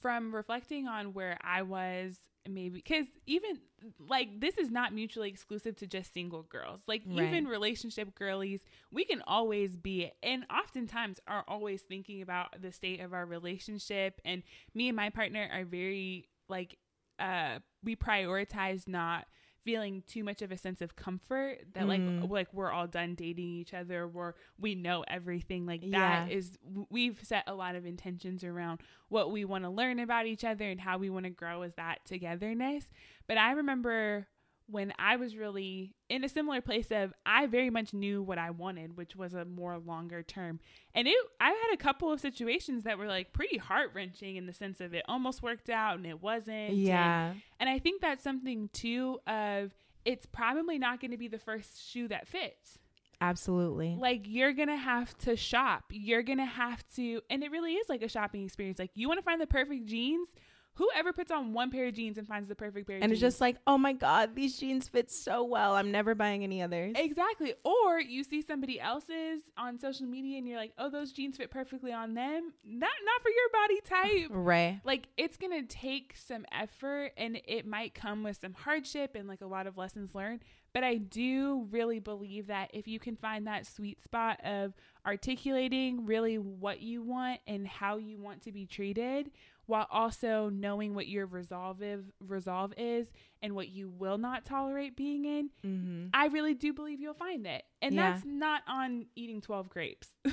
from 0.01 0.35
reflecting 0.35 0.87
on 0.89 1.13
where 1.13 1.39
I 1.43 1.63
was, 1.63 2.17
maybe 2.49 2.69
because 2.77 3.07
even 3.27 3.59
like 3.99 4.41
this 4.41 4.59
is 4.59 4.71
not 4.71 4.93
mutually 4.93 5.29
exclusive 5.29 5.77
to 5.77 5.87
just 5.87 6.13
single 6.13 6.43
girls. 6.43 6.81
Like 6.87 7.03
Right. 7.07 7.29
even 7.29 7.47
relationship 7.47 8.15
girlies, 8.15 8.61
we 8.91 9.05
can 9.05 9.23
always 9.27 9.77
be, 9.77 10.11
and 10.23 10.45
oftentimes 10.51 11.21
are 11.27 11.45
always 11.49 11.83
thinking 11.83 12.23
about 12.23 12.61
the 12.61 12.73
state 12.73 13.01
of 13.01 13.13
our 13.13 13.25
relationship. 13.27 14.21
And 14.25 14.43
me 14.75 14.89
and 14.89 14.97
my 14.97 15.11
partner 15.11 15.49
are 15.53 15.65
very 15.65 16.29
like, 16.49 16.77
uh, 17.19 17.61
we 17.83 17.97
prioritize 17.97 18.89
not 18.89 19.27
feeling 19.65 20.03
too 20.07 20.23
much 20.23 20.43
of 20.43 20.53
a 20.53 20.57
sense 20.59 20.81
of 20.83 20.95
comfort 20.97 21.59
that 21.73 21.87
like 21.89 22.01
Mm. 22.01 22.29
like 22.31 22.53
we're 22.53 22.71
all 22.71 22.87
done 22.87 23.15
dating 23.15 23.47
each 23.49 23.73
other 23.75 24.09
or 24.15 24.35
we 24.59 24.75
know 24.75 25.05
everything 25.09 25.65
like 25.67 25.81
that 25.81 26.29
Yeah. 26.29 26.37
is 26.37 26.59
we've 26.91 27.19
set 27.23 27.45
a 27.47 27.55
lot 27.55 27.75
of 27.75 27.87
intentions 27.87 28.45
around 28.45 28.81
what 29.09 29.31
we 29.33 29.45
want 29.45 29.65
to 29.65 29.71
learn 29.71 29.99
about 29.99 30.27
each 30.27 30.45
other 30.45 30.65
and 30.69 30.81
how 30.81 30.99
we 30.99 31.09
want 31.11 31.25
to 31.25 31.31
grow 31.31 31.63
as 31.63 31.75
that 31.77 32.05
togetherness 32.05 32.91
but 33.27 33.39
i 33.39 33.53
remember 33.53 34.27
when 34.67 34.93
i 34.99 35.17
was 35.17 35.37
really 35.37 35.95
in 36.09 36.25
a 36.25 36.29
similar 36.29 36.61
place 36.61 36.91
of 36.91 37.13
i 37.27 37.47
very 37.47 37.69
much 37.71 37.93
knew 37.93 38.23
what 38.23 38.39
i 38.39 38.51
wanted 38.51 38.97
which 38.97 39.15
was 39.15 39.35
a 39.35 39.45
more 39.45 39.77
longer 39.79 40.23
term 40.23 40.59
and 40.95 41.07
it 41.07 41.17
i 41.41 41.49
had 41.49 41.75
a 41.75 41.77
couple 41.77 42.11
of 42.11 42.19
situations 42.21 42.85
that 42.85 42.97
were 42.97 43.07
like 43.07 43.33
pretty 43.33 43.59
heart-wrenching 43.59 44.37
in 44.37 44.47
the 44.47 44.53
sense 44.55 44.81
of 44.81 44.95
it 44.95 45.05
almost 45.09 45.43
worked 45.43 45.69
out 45.69 45.97
and 45.97 46.07
it 46.07 46.23
wasn't 46.23 46.71
and- 46.71 46.79
Yeah. 46.79 47.35
and 47.61 47.69
I 47.69 47.79
think 47.79 48.01
that's 48.01 48.23
something 48.25 48.69
too 48.73 49.19
of 49.27 49.73
it's 50.05 50.27
probably 50.27 50.79
not 50.79 51.01
going 51.01 51.11
to 51.11 51.17
be 51.19 51.29
the 51.29 51.39
first 51.39 51.83
shoe 51.91 52.09
that 52.09 52.27
fits. 52.29 52.79
Absolutely. 53.21 53.97
Like 53.99 54.23
you're 54.27 54.53
going 54.53 54.69
to 54.69 54.77
have 54.77 55.17
to 55.19 55.35
shop. 55.37 55.85
You're 55.91 56.23
going 56.23 56.39
to 56.39 56.45
have 56.45 56.85
to 56.97 57.21
and 57.31 57.43
it 57.43 57.51
really 57.51 57.73
is 57.75 57.89
like 57.89 58.03
a 58.03 58.09
shopping 58.09 58.45
experience. 58.45 58.79
Like 58.79 58.91
you 58.95 59.09
want 59.09 59.19
to 59.19 59.25
find 59.25 59.41
the 59.41 59.47
perfect 59.47 59.87
jeans, 59.87 60.29
whoever 60.75 61.13
puts 61.13 61.31
on 61.31 61.53
one 61.53 61.71
pair 61.71 61.87
of 61.87 61.95
jeans 61.95 62.19
and 62.19 62.27
finds 62.27 62.49
the 62.49 62.55
perfect 62.55 62.87
pair 62.87 62.97
of 62.97 63.03
and 63.03 63.13
it's 63.13 63.21
just 63.21 63.41
like, 63.41 63.57
oh 63.67 63.79
my 63.79 63.93
God, 63.93 64.35
these 64.35 64.59
jeans 64.59 64.89
fit 64.89 65.11
so 65.11 65.45
well. 65.45 65.75
I'm 65.75 65.91
never 65.91 66.15
buying 66.15 66.43
any 66.45 66.63
others. 66.63 66.93
Exactly. 66.97 67.55
Or 67.65 68.01
you 68.01 68.25
see 68.25 68.43
somebody 68.43 68.81
else's 68.81 69.43
on 69.57 69.79
social 69.79 70.07
media 70.07 70.39
and 70.39 70.49
you're 70.49 70.59
like, 70.59 70.73
"Oh, 70.79 70.91
those 70.91 71.13
jeans 71.13 71.37
fit 71.37 71.51
perfectly 71.51 71.93
on 71.93 72.15
them." 72.15 72.53
Not 72.65 72.91
not 73.05 73.23
for 73.23 73.31
your 73.31 73.49
body 73.53 73.81
type. 73.81 74.31
Right. 74.45 74.81
like 74.85 75.07
it's 75.17 75.37
gonna 75.37 75.63
take 75.63 76.15
some 76.17 76.45
effort 76.53 77.13
and 77.17 77.41
it 77.47 77.67
might 77.67 77.95
come 77.95 78.23
with 78.23 78.39
some 78.41 78.53
hardship 78.53 79.15
and 79.15 79.27
like 79.29 79.41
a 79.41 79.47
lot 79.47 79.67
of 79.67 79.77
lessons 79.79 80.15
learned 80.15 80.41
but 80.75 80.85
i 80.85 80.97
do 80.97 81.67
really 81.71 81.99
believe 82.01 82.49
that 82.49 82.69
if 82.75 82.87
you 82.87 82.99
can 82.99 83.17
find 83.17 83.47
that 83.47 83.67
sweet 83.67 84.03
spot 84.03 84.39
of 84.45 84.75
articulating 85.07 86.05
really 86.05 86.37
what 86.39 86.81
you 86.83 87.03
want 87.03 87.41
and 87.47 87.67
how 87.67 87.97
you 87.97 88.19
want 88.19 88.43
to 88.43 88.53
be 88.53 88.67
treated 88.67 89.31
while 89.67 89.87
also 89.91 90.51
knowing 90.51 90.95
what 90.95 91.07
your 91.09 91.25
resolve 91.25 91.81
resolve 92.21 92.75
is 92.77 93.07
and 93.41 93.55
what 93.55 93.69
you 93.71 93.89
will 93.89 94.19
not 94.19 94.45
tolerate 94.45 94.95
being 94.97 95.25
in 95.25 95.49
Mm-hmm. 95.65 96.07
i 96.13 96.27
really 96.27 96.53
do 96.55 96.73
believe 96.75 97.01
you'll 97.01 97.15
find 97.15 97.47
it 97.47 97.63
and 97.81 97.95
Yeah. 97.95 98.13
that's 98.13 98.25
not 98.27 98.63
on 98.69 99.07
eating 99.17 99.41
12 99.41 99.69
grapes 99.71 100.09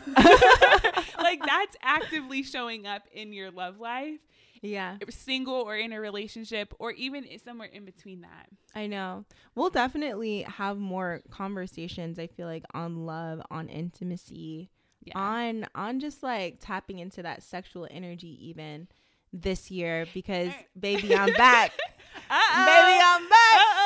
like 1.17 1.41
that's 1.45 1.75
actively 1.81 2.43
showing 2.43 2.85
up 2.87 3.03
in 3.13 3.33
your 3.33 3.51
love 3.51 3.79
life 3.79 4.19
Yeah. 4.61 4.97
single 5.09 5.55
or 5.55 5.75
in 5.75 5.91
a 5.91 5.99
relationship 5.99 6.73
or 6.79 6.91
even 6.91 7.25
somewhere 7.43 7.67
in 7.67 7.83
between 7.85 8.21
that. 8.21 8.47
I 8.75 8.87
know. 8.87 9.25
We'll 9.55 9.69
definitely 9.71 10.43
have 10.43 10.77
more 10.77 11.21
conversations, 11.31 12.19
I 12.19 12.27
feel 12.27 12.47
like, 12.47 12.63
on 12.73 13.05
love, 13.05 13.41
on 13.49 13.69
intimacy, 13.69 14.69
Yeah. 15.03 15.17
on 15.17 15.65
on 15.73 15.99
just 15.99 16.21
like 16.21 16.57
tapping 16.59 16.99
into 16.99 17.23
that 17.23 17.41
sexual 17.43 17.87
energy 17.89 18.37
even 18.49 18.87
this 19.33 19.71
year 19.71 20.05
because 20.13 20.51
baby 20.79 21.15
I'm 21.15 21.33
back. 21.33 21.71
Baby 22.29 22.99
I'm 23.03 23.27
back. 23.29 23.61
Uh-oh, 23.61 23.80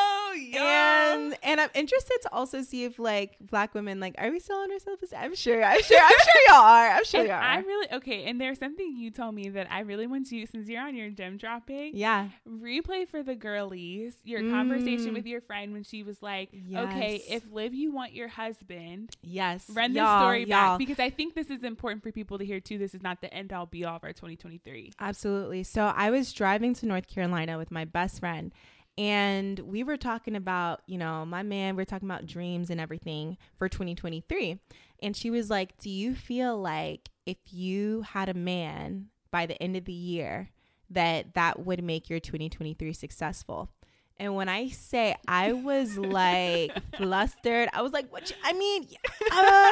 And 0.63 1.37
and 1.43 1.61
I'm 1.61 1.69
interested 1.73 2.17
to 2.23 2.33
also 2.33 2.61
see 2.61 2.83
if 2.85 2.99
like 2.99 3.37
black 3.39 3.73
women 3.73 3.99
like 3.99 4.15
are 4.17 4.31
we 4.31 4.39
still 4.39 4.57
on 4.57 4.71
ourselves? 4.71 5.13
I'm 5.17 5.35
sure. 5.35 5.63
I'm 5.63 5.81
sure. 5.81 5.99
I'm 6.01 6.19
sure 6.19 6.41
y'all 6.47 6.55
are. 6.55 6.89
I'm 6.91 7.03
sure 7.05 7.19
And 7.21 7.29
y'all 7.29 7.37
are. 7.37 7.43
I 7.43 7.57
really 7.59 7.87
okay, 7.93 8.25
and 8.25 8.39
there's 8.39 8.59
something 8.59 8.95
you 8.95 9.11
told 9.11 9.35
me 9.35 9.49
that 9.49 9.67
I 9.71 9.81
really 9.81 10.07
want 10.07 10.31
you 10.31 10.45
since 10.45 10.67
you're 10.67 10.81
on 10.81 10.95
your 10.95 11.09
gem 11.09 11.37
dropping. 11.37 11.95
Yeah. 11.95 12.29
Replay 12.49 13.07
for 13.07 13.23
the 13.23 13.35
girlies 13.35 14.15
your 14.23 14.41
conversation 14.49 15.11
Mm. 15.11 15.13
with 15.13 15.25
your 15.25 15.41
friend 15.41 15.73
when 15.73 15.83
she 15.83 16.03
was 16.03 16.21
like, 16.21 16.49
"Okay, 16.73 17.21
if 17.29 17.43
Liv, 17.51 17.73
you 17.73 17.91
want 17.91 18.13
your 18.13 18.27
husband, 18.27 19.11
Yes. 19.21 19.69
run 19.69 19.93
this 19.93 20.03
story 20.03 20.39
y'all. 20.41 20.47
back 20.47 20.77
because 20.79 20.99
I 20.99 21.09
think 21.09 21.33
this 21.35 21.49
is 21.49 21.63
important 21.63 22.03
for 22.03 22.11
people 22.11 22.37
to 22.37 22.45
hear 22.45 22.59
too. 22.59 22.77
This 22.77 22.93
is 22.95 23.01
not 23.03 23.21
the 23.21 23.33
end 23.33 23.51
all 23.53 23.65
be 23.65 23.83
all 23.85 23.97
of 23.97 24.03
our 24.03 24.13
2023. 24.13 24.91
Absolutely. 24.99 25.63
So 25.63 25.85
I 25.95 26.09
was 26.11 26.31
driving 26.33 26.73
to 26.75 26.85
North 26.85 27.07
Carolina 27.07 27.57
with 27.57 27.71
my 27.71 27.85
best 27.85 28.19
friend, 28.19 28.51
and 28.97 29.59
we 29.59 29.83
were 29.83 29.97
talking 29.97 30.35
about, 30.35 30.81
you 30.85 30.97
know, 30.97 31.25
my 31.25 31.43
man, 31.43 31.75
we 31.75 31.81
are 31.81 31.85
talking 31.85 32.09
about 32.09 32.25
dreams 32.25 32.69
and 32.69 32.79
everything 32.79 33.37
for 33.57 33.67
2023. 33.67 34.59
And 35.01 35.15
she 35.15 35.29
was 35.29 35.49
like, 35.49 35.77
Do 35.77 35.89
you 35.89 36.15
feel 36.15 36.57
like 36.57 37.09
if 37.25 37.37
you 37.51 38.03
had 38.03 38.29
a 38.29 38.33
man 38.33 39.07
by 39.31 39.45
the 39.45 39.61
end 39.61 39.75
of 39.75 39.85
the 39.85 39.93
year, 39.93 40.49
that 40.89 41.33
that 41.33 41.65
would 41.65 41.83
make 41.83 42.09
your 42.09 42.19
2023 42.19 42.93
successful? 42.93 43.69
And 44.17 44.33
when 44.33 44.47
I 44.47 44.69
say 44.69 45.15
I 45.27 45.51
was 45.51 45.97
like 45.97 46.71
flustered, 46.97 47.67
I 47.73 47.81
was 47.81 47.91
like, 47.91 48.09
"What? 48.13 48.29
You, 48.29 48.35
I 48.45 48.53
mean, 48.53 48.87
uh, 49.29 49.71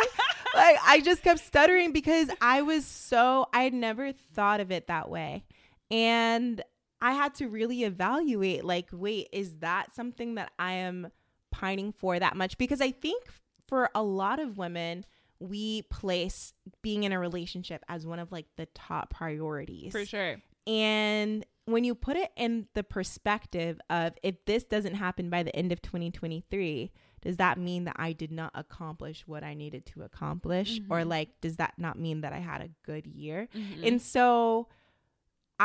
like 0.55 0.77
I 0.85 1.01
just 1.01 1.23
kept 1.23 1.39
stuttering 1.39 1.93
because 1.93 2.29
I 2.41 2.61
was 2.61 2.85
so 2.85 3.47
I 3.53 3.63
had 3.63 3.73
never 3.73 4.11
thought 4.11 4.59
of 4.59 4.69
it 4.69 4.87
that 4.87 5.09
way. 5.09 5.45
And 5.89 6.61
I 7.03 7.11
had 7.11 7.35
to 7.35 7.49
really 7.49 7.83
evaluate 7.83 8.63
like 8.63 8.87
wait, 8.91 9.27
is 9.31 9.57
that 9.57 9.93
something 9.93 10.35
that 10.35 10.51
I 10.57 10.73
am 10.73 11.09
pining 11.51 11.91
for 11.91 12.17
that 12.17 12.35
much 12.35 12.57
because 12.57 12.81
I 12.81 12.91
think 12.91 13.25
for 13.67 13.89
a 13.93 14.01
lot 14.01 14.39
of 14.39 14.57
women 14.57 15.05
we 15.39 15.81
place 15.83 16.53
being 16.81 17.03
in 17.03 17.11
a 17.11 17.19
relationship 17.19 17.83
as 17.89 18.07
one 18.07 18.19
of 18.19 18.31
like 18.31 18.45
the 18.55 18.67
top 18.67 19.09
priorities. 19.09 19.91
For 19.91 20.05
sure. 20.05 20.37
And 20.65 21.45
when 21.65 21.83
you 21.83 21.93
put 21.95 22.15
it 22.15 22.31
in 22.37 22.67
the 22.73 22.83
perspective 22.83 23.79
of 23.89 24.13
if 24.23 24.45
this 24.45 24.63
doesn't 24.63 24.95
happen 24.95 25.29
by 25.29 25.43
the 25.43 25.53
end 25.53 25.73
of 25.73 25.81
2023, 25.81 26.91
does 27.21 27.37
that 27.37 27.57
mean 27.57 27.83
that 27.85 27.97
I 27.97 28.13
did 28.13 28.31
not 28.31 28.51
accomplish 28.55 29.23
what 29.27 29.43
I 29.43 29.53
needed 29.53 29.85
to 29.87 30.03
accomplish? 30.03 30.79
Mm-hmm. 30.79 30.93
Or 30.93 31.03
like, 31.03 31.41
does 31.41 31.57
that 31.57 31.73
not 31.77 31.99
mean 31.99 32.21
that 32.21 32.31
I 32.31 32.39
had 32.39 32.61
a 32.61 32.69
good 32.85 33.05
year? 33.05 33.49
Mm-hmm. 33.53 33.85
And 33.85 34.01
so 34.01 34.67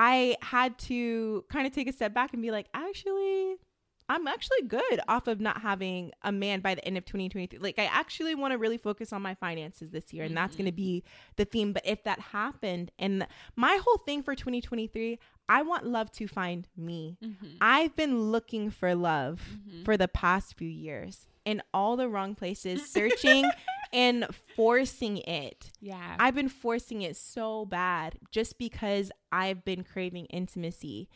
I 0.01 0.37
had 0.43 0.79
to 0.79 1.45
kind 1.51 1.67
of 1.67 1.73
take 1.73 1.89
a 1.89 1.93
step 1.93 2.15
back 2.15 2.33
and 2.33 2.41
be 2.41 2.53
like, 2.53 2.69
actually, 2.73 3.57
I'm 4.09 4.29
actually 4.29 4.63
good 4.69 5.01
off 5.09 5.27
of 5.27 5.41
not 5.41 5.61
having 5.61 6.13
a 6.23 6.31
man 6.31 6.61
by 6.61 6.77
the 6.77 6.85
end 6.85 6.97
of 6.97 7.05
2023. 7.05 7.59
Like, 7.59 7.81
I 7.81 7.87
actually 7.87 8.37
want 8.37 8.53
to 8.53 8.59
really 8.59 8.79
focus 8.79 9.13
on 9.13 9.23
my 9.23 9.35
finances 9.35 9.91
this 9.91 10.13
year, 10.13 10.23
and 10.23 10.31
mm-hmm. 10.31 10.37
that's 10.37 10.55
going 10.55 10.67
to 10.67 10.73
be 10.73 11.03
the 11.35 11.45
theme. 11.45 11.73
But 11.73 11.83
if 11.85 12.05
that 12.05 12.21
happened, 12.21 12.93
and 12.97 13.27
my 13.57 13.81
whole 13.85 13.99
thing 13.99 14.23
for 14.23 14.37
2023, 14.37 15.19
I 15.49 15.63
want 15.63 15.85
love 15.85 16.13
to 16.13 16.29
find 16.29 16.69
me. 16.77 17.19
Mm-hmm. 17.21 17.57
I've 17.61 17.97
been 17.97 18.31
looking 18.31 18.71
for 18.71 18.95
love 18.95 19.43
mm-hmm. 19.53 19.83
for 19.83 19.97
the 19.97 20.07
past 20.07 20.57
few 20.57 20.69
years 20.69 21.27
in 21.45 21.61
all 21.75 21.97
the 21.97 22.09
wrong 22.09 22.37
places, 22.37 22.89
searching 22.89 23.51
and 23.93 24.27
forcing 24.57 25.19
it. 25.19 25.71
Yeah. 25.81 26.17
I've 26.19 26.35
been 26.35 26.49
forcing 26.49 27.03
it 27.03 27.17
so 27.17 27.67
bad 27.67 28.19
just 28.31 28.59
because 28.59 29.11
I've 29.33 29.65
been 29.65 29.85
craving 29.85 30.27
intimacy. 30.27 31.09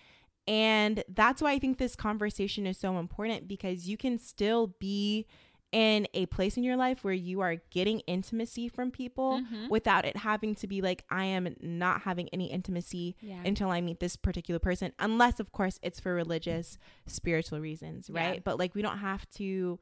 And 0.49 1.05
that's 1.09 1.41
why 1.41 1.53
I 1.53 1.59
think 1.59 1.79
this 1.79 1.95
conversation 1.95 2.67
is 2.67 2.79
so 2.79 2.99
important 2.99 3.47
because 3.47 3.89
you 3.89 3.97
can 3.97 4.19
still 4.19 4.75
be 4.79 5.27
in 5.73 6.07
a 6.13 6.27
place 6.27 6.59
in 6.59 6.63
your 6.63 6.77
life 6.77 7.03
where 7.03 7.15
you 7.15 7.41
are 7.41 7.57
getting 7.71 8.01
intimacy 8.01 8.69
from 8.69 8.91
people 8.91 9.41
mm-hmm. 9.41 9.69
without 9.69 10.05
it 10.05 10.19
having 10.19 10.55
to 10.57 10.67
be 10.67 10.83
like, 10.83 11.03
I 11.11 11.25
am 11.25 11.57
not 11.61 12.03
having 12.03 12.29
any 12.29 12.53
intimacy 12.53 13.17
yeah. 13.23 13.41
until 13.45 13.71
I 13.71 13.81
meet 13.81 13.99
this 13.99 14.15
particular 14.15 14.59
person, 14.59 14.93
unless, 14.99 15.41
of 15.41 15.51
course, 15.51 15.79
it's 15.83 15.99
for 15.99 16.13
religious, 16.13 16.77
spiritual 17.07 17.59
reasons, 17.61 18.11
right? 18.11 18.35
Yeah. 18.35 18.41
But 18.45 18.59
like, 18.59 18.75
we 18.75 18.83
don't 18.83 18.99
have 18.99 19.29
to 19.37 19.79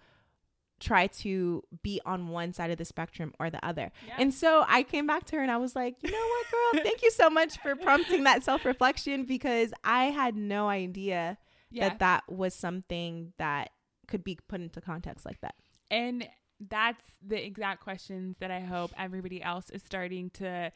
try 0.80 1.06
to 1.06 1.62
be 1.82 2.00
on 2.04 2.28
one 2.28 2.52
side 2.52 2.70
of 2.70 2.78
the 2.78 2.84
spectrum 2.84 3.32
or 3.38 3.50
the 3.50 3.64
other. 3.64 3.92
Yeah. 4.06 4.16
And 4.18 4.34
so 4.34 4.64
I 4.66 4.82
came 4.82 5.06
back 5.06 5.24
to 5.26 5.36
her 5.36 5.42
and 5.42 5.50
I 5.50 5.58
was 5.58 5.76
like, 5.76 5.96
you 6.00 6.10
know 6.10 6.18
what, 6.18 6.46
girl, 6.50 6.82
thank 6.84 7.02
you 7.02 7.10
so 7.10 7.30
much 7.30 7.58
for 7.58 7.76
prompting 7.76 8.24
that 8.24 8.42
self 8.42 8.64
reflection 8.64 9.24
because 9.24 9.72
I 9.84 10.04
had 10.04 10.36
no 10.36 10.68
idea 10.68 11.38
yeah. 11.70 11.90
that 11.90 11.98
that 12.00 12.32
was 12.32 12.54
something 12.54 13.32
that 13.38 13.70
could 14.08 14.24
be 14.24 14.38
put 14.48 14.60
into 14.60 14.80
context 14.80 15.24
like 15.24 15.40
that. 15.42 15.54
And 15.90 16.26
that's 16.68 17.04
the 17.26 17.44
exact 17.44 17.82
questions 17.82 18.36
that 18.40 18.50
I 18.50 18.60
hope 18.60 18.90
everybody 18.98 19.42
else 19.42 19.70
is 19.70 19.82
starting 19.82 20.30
to 20.30 20.72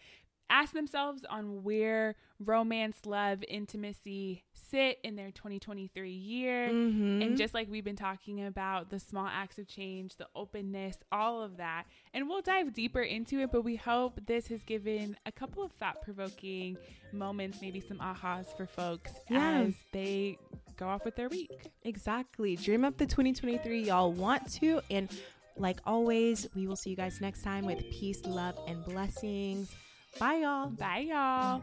ask 0.50 0.72
themselves 0.72 1.24
on 1.28 1.62
where 1.62 2.16
romance, 2.38 3.00
love, 3.06 3.42
intimacy 3.48 4.44
sit 4.74 4.98
in 5.04 5.14
their 5.14 5.30
2023 5.30 6.10
year. 6.10 6.68
Mm-hmm. 6.68 7.22
And 7.22 7.36
just 7.36 7.54
like 7.54 7.70
we've 7.70 7.84
been 7.84 7.94
talking 7.94 8.44
about, 8.44 8.90
the 8.90 8.98
small 8.98 9.26
acts 9.26 9.58
of 9.58 9.68
change, 9.68 10.16
the 10.16 10.26
openness, 10.34 10.98
all 11.12 11.42
of 11.42 11.58
that. 11.58 11.84
And 12.12 12.28
we'll 12.28 12.42
dive 12.42 12.74
deeper 12.74 13.00
into 13.00 13.40
it, 13.40 13.52
but 13.52 13.62
we 13.62 13.76
hope 13.76 14.20
this 14.26 14.48
has 14.48 14.64
given 14.64 15.16
a 15.26 15.32
couple 15.32 15.62
of 15.62 15.70
thought 15.72 16.02
provoking 16.02 16.76
moments, 17.12 17.58
maybe 17.62 17.80
some 17.80 17.98
ahas 17.98 18.46
for 18.56 18.66
folks 18.66 19.12
as 19.30 19.74
they 19.92 20.38
go 20.76 20.88
off 20.88 21.04
with 21.04 21.14
their 21.14 21.28
week. 21.28 21.70
Exactly. 21.84 22.56
Dream 22.56 22.84
up 22.84 22.98
the 22.98 23.06
2023 23.06 23.84
y'all 23.84 24.10
want 24.10 24.52
to. 24.54 24.80
And 24.90 25.08
like 25.56 25.78
always, 25.86 26.48
we 26.56 26.66
will 26.66 26.76
see 26.76 26.90
you 26.90 26.96
guys 26.96 27.20
next 27.20 27.42
time 27.42 27.64
with 27.64 27.78
peace, 27.90 28.24
love, 28.26 28.58
and 28.66 28.84
blessings. 28.84 29.72
Bye, 30.18 30.40
y'all. 30.42 30.70
Bye, 30.70 31.06
y'all. 31.08 31.62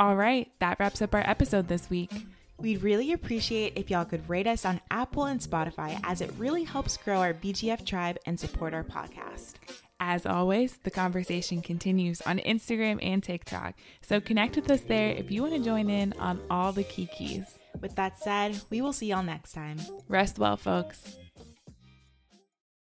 All 0.00 0.16
right, 0.16 0.50
that 0.58 0.80
wraps 0.80 1.00
up 1.02 1.14
our 1.14 1.22
episode 1.24 1.68
this 1.68 1.88
week. 1.88 2.10
We'd 2.58 2.82
really 2.82 3.12
appreciate 3.12 3.74
if 3.76 3.90
y'all 3.90 4.04
could 4.04 4.28
rate 4.28 4.48
us 4.48 4.64
on 4.64 4.80
Apple 4.90 5.26
and 5.26 5.40
Spotify 5.40 6.00
as 6.02 6.20
it 6.20 6.32
really 6.36 6.64
helps 6.64 6.96
grow 6.96 7.20
our 7.20 7.32
BGF 7.32 7.86
tribe 7.86 8.18
and 8.26 8.38
support 8.38 8.74
our 8.74 8.82
podcast. 8.82 9.54
As 10.00 10.26
always, 10.26 10.78
the 10.82 10.90
conversation 10.90 11.62
continues 11.62 12.20
on 12.22 12.38
Instagram 12.40 12.98
and 13.02 13.22
TikTok, 13.22 13.74
so 14.02 14.20
connect 14.20 14.56
with 14.56 14.68
us 14.68 14.80
there 14.80 15.10
if 15.10 15.30
you 15.30 15.42
want 15.42 15.54
to 15.54 15.60
join 15.60 15.88
in 15.88 16.12
on 16.14 16.40
all 16.50 16.72
the 16.72 16.82
key 16.82 17.06
keys. 17.06 17.44
With 17.80 17.94
that 17.94 18.18
said, 18.18 18.60
we 18.70 18.80
will 18.80 18.92
see 18.92 19.06
y'all 19.06 19.22
next 19.22 19.52
time. 19.52 19.78
Rest 20.08 20.40
well, 20.40 20.56
folks. 20.56 21.16